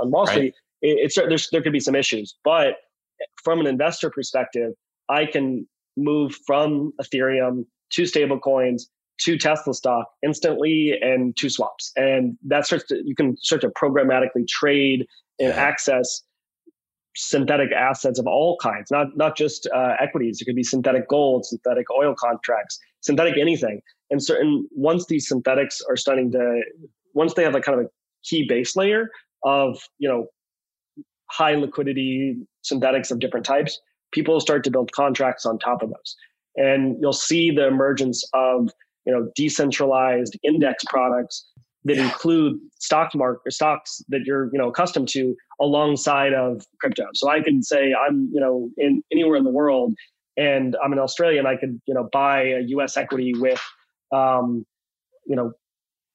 [0.00, 0.90] on Wall Street, right.
[0.90, 2.36] it, it's there's, there could be some issues.
[2.44, 2.74] But
[3.42, 4.72] from an investor perspective,
[5.08, 5.66] I can
[5.96, 7.64] move from Ethereum
[7.94, 8.82] to stablecoins
[9.20, 11.92] to Tesla stock instantly and two swaps.
[11.96, 15.06] And that starts to, you can start to programmatically trade
[15.38, 15.54] and yeah.
[15.54, 16.22] access
[17.14, 20.40] synthetic assets of all kinds, not, not just uh, equities.
[20.40, 23.80] It could be synthetic gold, synthetic oil contracts, synthetic anything.
[24.10, 26.62] And certain, once these synthetics are starting to,
[27.14, 27.88] once they have a kind of a
[28.24, 29.10] key base layer
[29.44, 30.26] of, you know,
[31.30, 33.80] high liquidity synthetics of different types,
[34.12, 36.16] people start to build contracts on top of those.
[36.56, 38.70] And you'll see the emergence of
[39.06, 41.48] you know decentralized index products
[41.84, 47.04] that include stock market stocks that you're you know accustomed to alongside of crypto.
[47.14, 49.94] So I can say I'm you know in anywhere in the world
[50.36, 52.96] and I'm an Australian, I could you know buy a U.S.
[52.96, 53.62] equity with
[54.12, 54.64] um,
[55.26, 55.52] you know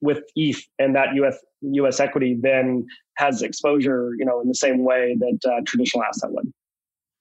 [0.01, 1.37] with ETH, and that U.S.
[1.61, 1.99] U.S.
[1.99, 2.85] equity then
[3.17, 6.51] has exposure you know in the same way that uh, traditional asset would.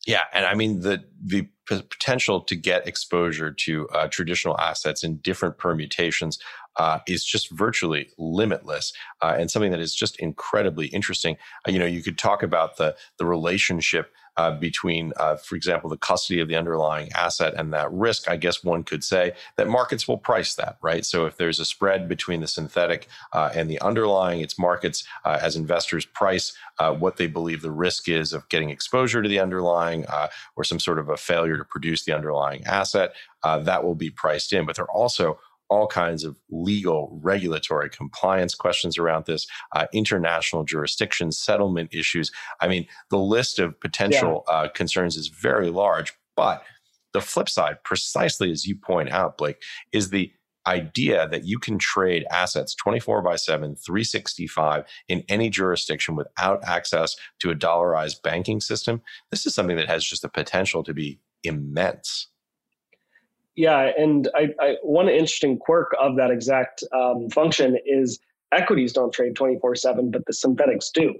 [0.06, 5.16] Yeah, and I mean the the potential to get exposure to uh, traditional assets in
[5.16, 6.38] different permutations
[6.78, 11.36] uh, is just virtually limitless, uh, and something that is just incredibly interesting.
[11.66, 15.88] Uh, you know, you could talk about the the relationship uh, between, uh, for example,
[15.88, 19.68] the custody of the underlying asset and that risk, I guess one could say that
[19.68, 21.04] markets will price that, right?
[21.04, 25.38] So if there's a spread between the synthetic uh, and the underlying, it's markets uh,
[25.40, 29.40] as investors price uh, what they believe the risk is of getting exposure to the
[29.40, 33.14] underlying uh, or some sort of a failure to produce the underlying asset.
[33.42, 38.98] that will be priced in, but they're also all kinds of legal, regulatory compliance questions
[38.98, 42.30] around this, uh, international jurisdiction, settlement issues.
[42.60, 44.54] I mean, the list of potential yeah.
[44.54, 46.12] uh, concerns is very large.
[46.36, 46.62] But
[47.12, 49.56] the flip side, precisely as you point out, Blake,
[49.92, 50.30] is the
[50.66, 57.16] idea that you can trade assets 24 by 7, 365 in any jurisdiction without access
[57.38, 59.00] to a dollarized banking system.
[59.30, 62.28] This is something that has just the potential to be immense.
[63.56, 68.20] Yeah, and I, I, one interesting quirk of that exact um, function is
[68.52, 71.14] equities don't trade 24 7 but the synthetics do.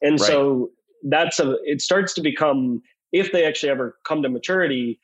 [0.00, 0.20] And right.
[0.20, 0.70] so
[1.08, 2.80] that's a it starts to become
[3.12, 5.00] if they actually ever come to maturity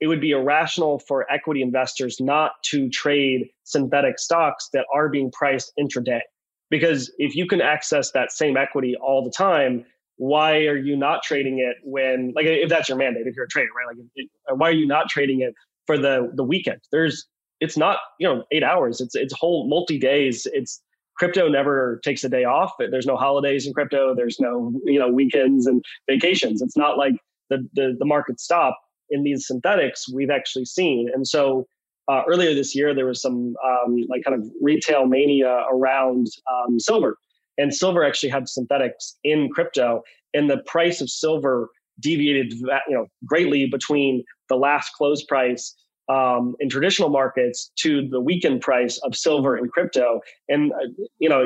[0.00, 5.30] it would be irrational for equity investors not to trade synthetic stocks that are being
[5.30, 6.20] priced intraday.
[6.68, 9.84] Because if you can access that same equity all the time
[10.16, 13.48] why are you not trading it when like if that's your mandate if you're a
[13.48, 13.96] trader right?
[14.16, 15.54] Like why are you not trading it
[15.86, 16.80] for the the weekend.
[16.92, 17.26] There's
[17.60, 19.00] it's not you know eight hours.
[19.00, 20.46] It's it's whole multi days.
[20.52, 20.80] It's
[21.16, 22.72] crypto never takes a day off.
[22.78, 24.14] There's no holidays in crypto.
[24.14, 26.62] There's no you know weekends and vacations.
[26.62, 27.14] It's not like
[27.50, 28.78] the the, the market stop
[29.10, 31.10] in these synthetics we've actually seen.
[31.12, 31.66] And so
[32.08, 36.78] uh, earlier this year there was some um, like kind of retail mania around um,
[36.80, 37.16] silver,
[37.58, 41.70] and silver actually had synthetics in crypto, and the price of silver
[42.00, 45.74] deviated you know greatly between the last close price
[46.08, 50.20] um, in traditional markets to the weekend price of silver and crypto.
[50.48, 50.88] And uh,
[51.18, 51.44] you know,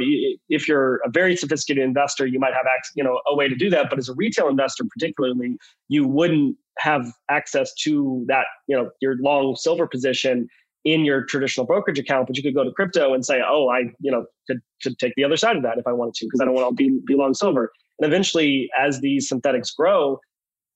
[0.49, 3.55] if you're a very sophisticated investor, you might have access, you know, a way to
[3.55, 3.89] do that.
[3.89, 5.57] But as a retail investor, particularly,
[5.89, 10.49] you wouldn't have access to that, you know, your long silver position
[10.85, 12.27] in your traditional brokerage account.
[12.27, 15.13] But you could go to crypto and say, oh, I, you know, could could take
[15.17, 16.99] the other side of that if I wanted to, because I don't want to be
[17.07, 17.71] be long silver.
[18.01, 20.19] And eventually, as these synthetics grow,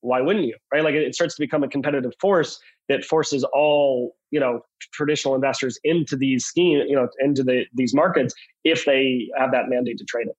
[0.02, 0.84] why wouldn't you right?
[0.84, 4.60] Like it starts to become a competitive force that forces all you know
[4.92, 8.34] traditional investors into these scheme you know into the these markets
[8.64, 10.36] if they have that mandate to trade it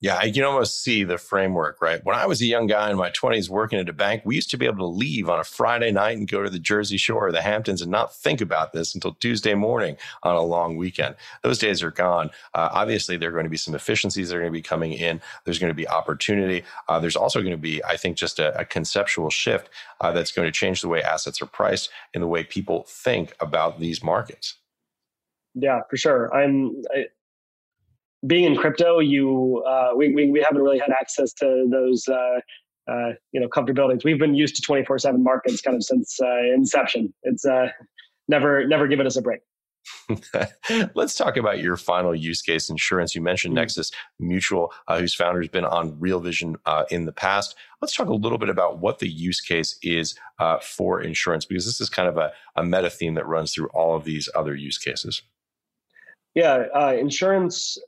[0.00, 2.04] yeah, I can almost see the framework, right?
[2.04, 4.50] When I was a young guy in my 20s working at a bank, we used
[4.50, 7.26] to be able to leave on a Friday night and go to the Jersey Shore
[7.26, 11.16] or the Hamptons and not think about this until Tuesday morning on a long weekend.
[11.42, 12.30] Those days are gone.
[12.54, 14.92] Uh, obviously, there are going to be some efficiencies that are going to be coming
[14.92, 15.20] in.
[15.44, 16.62] There's going to be opportunity.
[16.88, 19.68] Uh, there's also going to be, I think, just a, a conceptual shift
[20.00, 23.34] uh, that's going to change the way assets are priced and the way people think
[23.40, 24.58] about these markets.
[25.54, 26.32] Yeah, for sure.
[26.32, 26.82] I'm.
[26.94, 27.06] I,
[28.26, 32.40] being in crypto, you uh, we, we, we haven't really had access to those uh,
[32.90, 34.04] uh, you know comfortabilities.
[34.04, 37.12] We've been used to twenty four seven markets kind of since uh, inception.
[37.22, 37.68] It's uh,
[38.26, 39.40] never never given us a break.
[40.94, 43.14] Let's talk about your final use case insurance.
[43.14, 43.60] You mentioned mm-hmm.
[43.60, 47.54] Nexus Mutual, uh, whose founder has been on Real Vision uh, in the past.
[47.80, 51.64] Let's talk a little bit about what the use case is uh, for insurance, because
[51.64, 54.54] this is kind of a, a meta theme that runs through all of these other
[54.54, 55.22] use cases.
[56.34, 57.78] Yeah, uh, insurance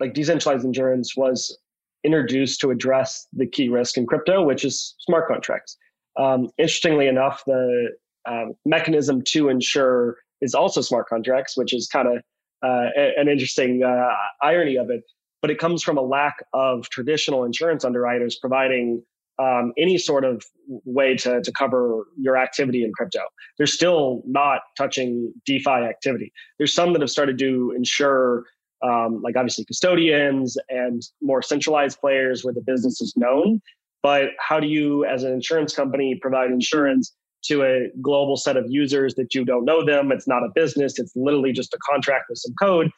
[0.00, 1.56] like decentralized insurance was
[2.04, 5.76] introduced to address the key risk in crypto, which is smart contracts.
[6.18, 7.90] Um, interestingly enough, the
[8.28, 12.22] um, mechanism to insure is also smart contracts, which is kind of
[12.62, 15.02] uh, an interesting uh, irony of it.
[15.42, 19.02] But it comes from a lack of traditional insurance underwriters providing
[19.38, 23.20] um, any sort of way to, to cover your activity in crypto.
[23.58, 26.32] They're still not touching DeFi activity.
[26.58, 28.44] There's some that have started to insure
[28.82, 33.60] um, like obviously custodians and more centralized players where the business is known.
[34.02, 37.14] But how do you, as an insurance company, provide insurance
[37.46, 40.12] to a global set of users that you don't know them?
[40.12, 42.90] It's not a business, it's literally just a contract with some code.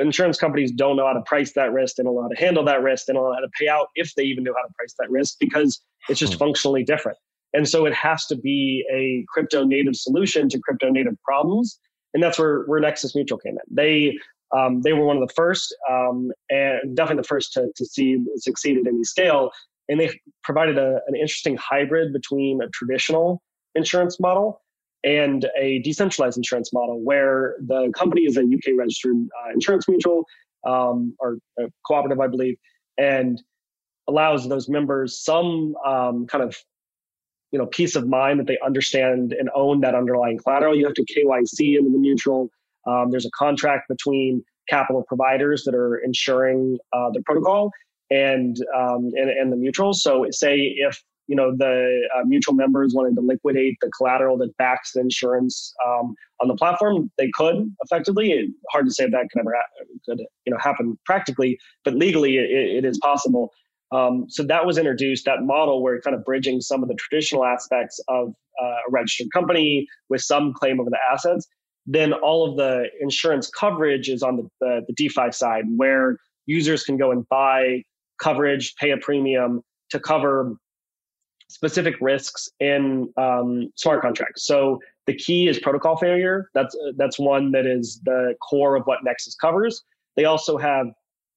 [0.00, 2.64] Insurance companies don't know how to price that risk, they don't know how to handle
[2.64, 4.72] that risk, they don't know how to pay out if they even know how to
[4.74, 6.38] price that risk because it's just hmm.
[6.38, 7.18] functionally different.
[7.54, 11.78] And so it has to be a crypto native solution to crypto native problems.
[12.14, 13.74] And that's where, where Nexus Mutual came in.
[13.74, 14.18] They
[14.56, 18.18] um, they were one of the first, um, and definitely the first to, to see
[18.36, 19.50] succeed at any scale.
[19.88, 23.42] And they provided a, an interesting hybrid between a traditional
[23.74, 24.62] insurance model
[25.04, 30.24] and a decentralized insurance model where the company is a UK registered uh, insurance mutual
[30.66, 31.38] um, or
[31.86, 32.56] cooperative, I believe,
[32.96, 33.40] and
[34.08, 36.56] allows those members some um, kind of
[37.52, 40.76] you know peace of mind that they understand and own that underlying collateral.
[40.76, 42.50] You have to KYC into the mutual.
[42.88, 47.70] Um, there's a contract between capital providers that are insuring uh, the protocol
[48.10, 49.96] and, um, and and the mutuals.
[49.96, 54.56] So say if you know the uh, mutual members wanted to liquidate the collateral that
[54.56, 58.48] backs the insurance um, on the platform, they could effectively.
[58.72, 62.38] Hard to say if that could ever ha- could you know happen practically, but legally
[62.38, 63.52] it, it is possible.
[63.90, 67.44] Um, so that was introduced, that model where kind of bridging some of the traditional
[67.44, 71.46] aspects of uh, a registered company with some claim over the assets.
[71.90, 76.84] Then all of the insurance coverage is on the, the, the DeFi side, where users
[76.84, 77.82] can go and buy
[78.20, 80.54] coverage, pay a premium to cover
[81.48, 84.44] specific risks in um, smart contracts.
[84.44, 86.50] So the key is protocol failure.
[86.54, 89.82] That's that's one that is the core of what Nexus covers.
[90.14, 90.88] They also have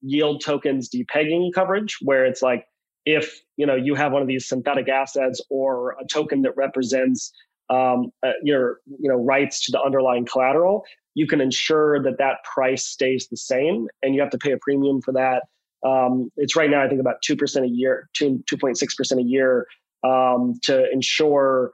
[0.01, 2.65] yield tokens depegging coverage, where it's like
[3.05, 7.31] if you know you have one of these synthetic assets or a token that represents
[7.71, 10.83] um, uh, your you know rights to the underlying collateral,
[11.15, 14.57] you can ensure that that price stays the same, and you have to pay a
[14.57, 15.43] premium for that.
[15.87, 18.93] Um, it's right now I think about two percent a year, two two point six
[18.93, 19.65] percent a year
[20.03, 21.71] um, to ensure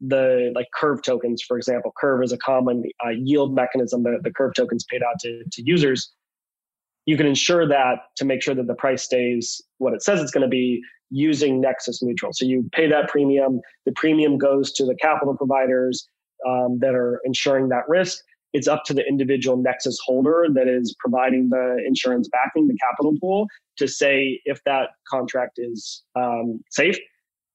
[0.00, 1.92] the like curve tokens, for example.
[1.96, 5.62] Curve is a common uh, yield mechanism that the curve tokens paid out to, to
[5.62, 6.12] users.
[7.06, 10.30] You can ensure that to make sure that the price stays what it says it's
[10.30, 12.32] going to be using Nexus Mutual.
[12.32, 13.60] So you pay that premium.
[13.84, 16.08] The premium goes to the capital providers
[16.46, 18.18] um, that are insuring that risk.
[18.52, 23.14] It's up to the individual Nexus holder that is providing the insurance backing, the capital
[23.20, 23.46] pool,
[23.76, 26.98] to say if that contract is um, safe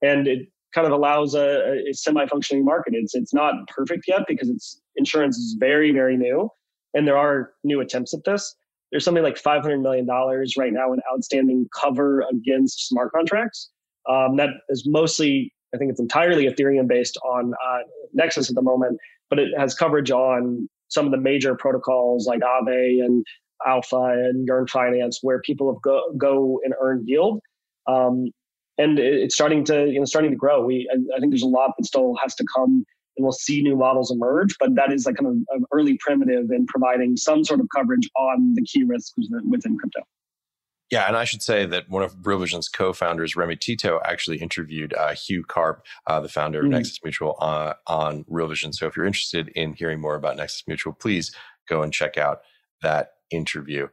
[0.02, 2.94] and it kind of allows a, a semi-functioning market.
[2.96, 6.50] It's it's not perfect yet because it's insurance is very very new,
[6.94, 8.56] and there are new attempts at this.
[8.92, 13.70] There's something like 500 million dollars right now in outstanding cover against smart contracts.
[14.10, 17.80] Um, that is mostly, I think it's entirely Ethereum based on uh,
[18.14, 18.98] Nexus at the moment,
[19.30, 23.26] but it has coverage on some of the major protocols like Aave and
[23.66, 27.40] Alpha and Yearn Finance, where people have go, go and earn yield.
[27.88, 28.32] Um,
[28.78, 30.64] and it's starting to you know starting to grow.
[30.66, 32.86] We I, think there's a lot that still has to come,
[33.22, 34.56] and we'll see new models emerge.
[34.60, 38.10] But that is like kind of an early primitive in providing some sort of coverage
[38.18, 39.14] on the key risks
[39.48, 40.02] within crypto.
[40.90, 44.94] Yeah, and I should say that one of Real Vision's co-founders, Remy Tito, actually interviewed
[44.94, 46.74] uh, Hugh Karp, uh, the founder of mm-hmm.
[46.74, 48.74] Nexus Mutual, uh, on Real Vision.
[48.74, 51.34] So if you're interested in hearing more about Nexus Mutual, please
[51.70, 52.42] go and check out
[52.82, 53.88] that interview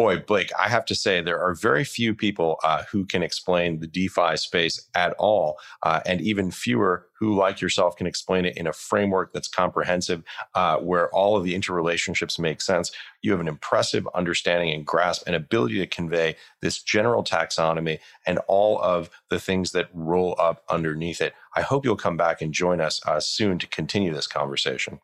[0.00, 3.80] boy, Blake, I have to say there are very few people uh, who can explain
[3.80, 8.56] the DeFi space at all, uh, and even fewer who, like yourself, can explain it
[8.56, 10.22] in a framework that's comprehensive,
[10.54, 12.90] uh, where all of the interrelationships make sense.
[13.20, 18.38] You have an impressive understanding and grasp and ability to convey this general taxonomy and
[18.48, 21.34] all of the things that roll up underneath it.
[21.54, 25.00] I hope you'll come back and join us uh, soon to continue this conversation.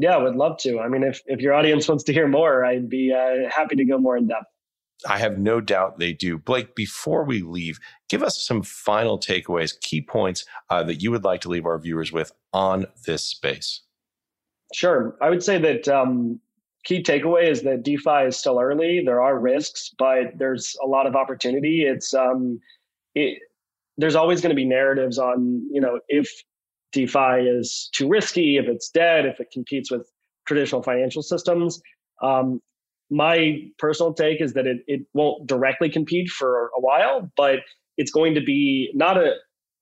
[0.00, 0.80] Yeah, I would love to.
[0.80, 3.84] I mean, if, if your audience wants to hear more, I'd be uh, happy to
[3.84, 4.46] go more in depth.
[5.08, 6.38] I have no doubt they do.
[6.38, 7.78] Blake, before we leave,
[8.08, 11.78] give us some final takeaways, key points uh, that you would like to leave our
[11.78, 13.82] viewers with on this space.
[14.74, 15.16] Sure.
[15.20, 16.40] I would say that um,
[16.84, 19.02] key takeaway is that DeFi is still early.
[19.04, 21.84] There are risks, but there's a lot of opportunity.
[21.84, 22.60] It's um,
[23.14, 23.38] it,
[23.96, 26.30] there's always going to be narratives on you know if
[26.92, 30.10] DeFi is too risky, if it's dead, if it competes with
[30.46, 31.80] traditional financial systems.
[32.22, 32.60] Um,
[33.10, 37.60] my personal take is that it, it won't directly compete for a while, but
[37.96, 39.34] it's going to be not a,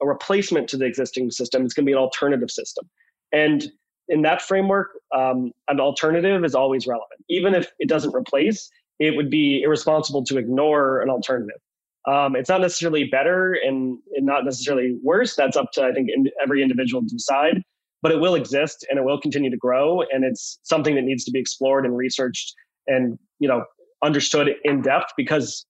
[0.03, 2.89] a replacement to the existing system, it's going to be an alternative system.
[3.33, 3.67] And
[4.09, 7.21] in that framework, um, an alternative is always relevant.
[7.29, 11.61] Even if it doesn't replace, it would be irresponsible to ignore an alternative.
[12.09, 15.37] Um, it's not necessarily better and, and, not necessarily worse.
[15.37, 17.63] That's up to I think in, every individual to decide.
[18.01, 21.25] But it will exist and it will continue to grow, and it's something that needs
[21.25, 22.55] to be explored and researched
[22.87, 23.65] and you know
[24.03, 25.67] understood in depth because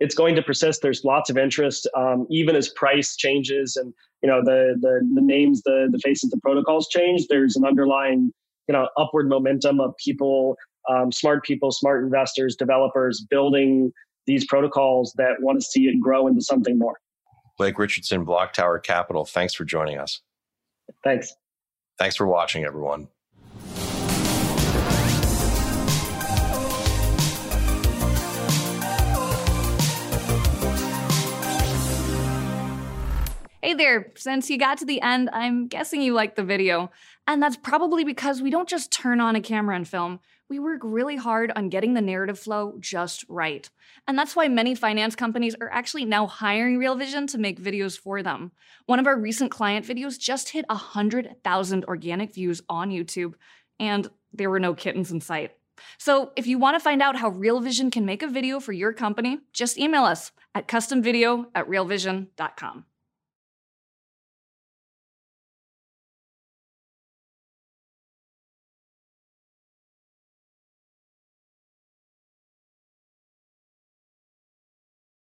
[0.00, 0.82] it's going to persist.
[0.82, 5.22] There's lots of interest, um, even as price changes and you know the the, the
[5.22, 7.26] names, the the faces, the protocols change.
[7.28, 8.32] There's an underlying
[8.68, 10.56] you know upward momentum of people,
[10.88, 13.92] um, smart people, smart investors, developers building
[14.26, 17.00] these protocols that want to see it grow into something more.
[17.58, 20.20] Blake Richardson, BlockTower Capital, thanks for joining us.
[21.04, 21.34] Thanks.
[21.98, 23.08] Thanks for watching, everyone.
[33.62, 36.90] Hey there, since you got to the end, I'm guessing you liked the video.
[37.26, 40.80] And that's probably because we don't just turn on a camera and film, we work
[40.82, 43.70] really hard on getting the narrative flow just right.
[44.06, 47.98] And that's why many finance companies are actually now hiring Real Vision to make videos
[47.98, 48.50] for them.
[48.86, 53.34] One of our recent client videos just hit 100,000 organic views on YouTube,
[53.78, 55.52] and there were no kittens in sight.
[55.96, 58.72] So if you want to find out how Real Vision can make a video for
[58.72, 62.84] your company, just email us at customvideo at realvision.com.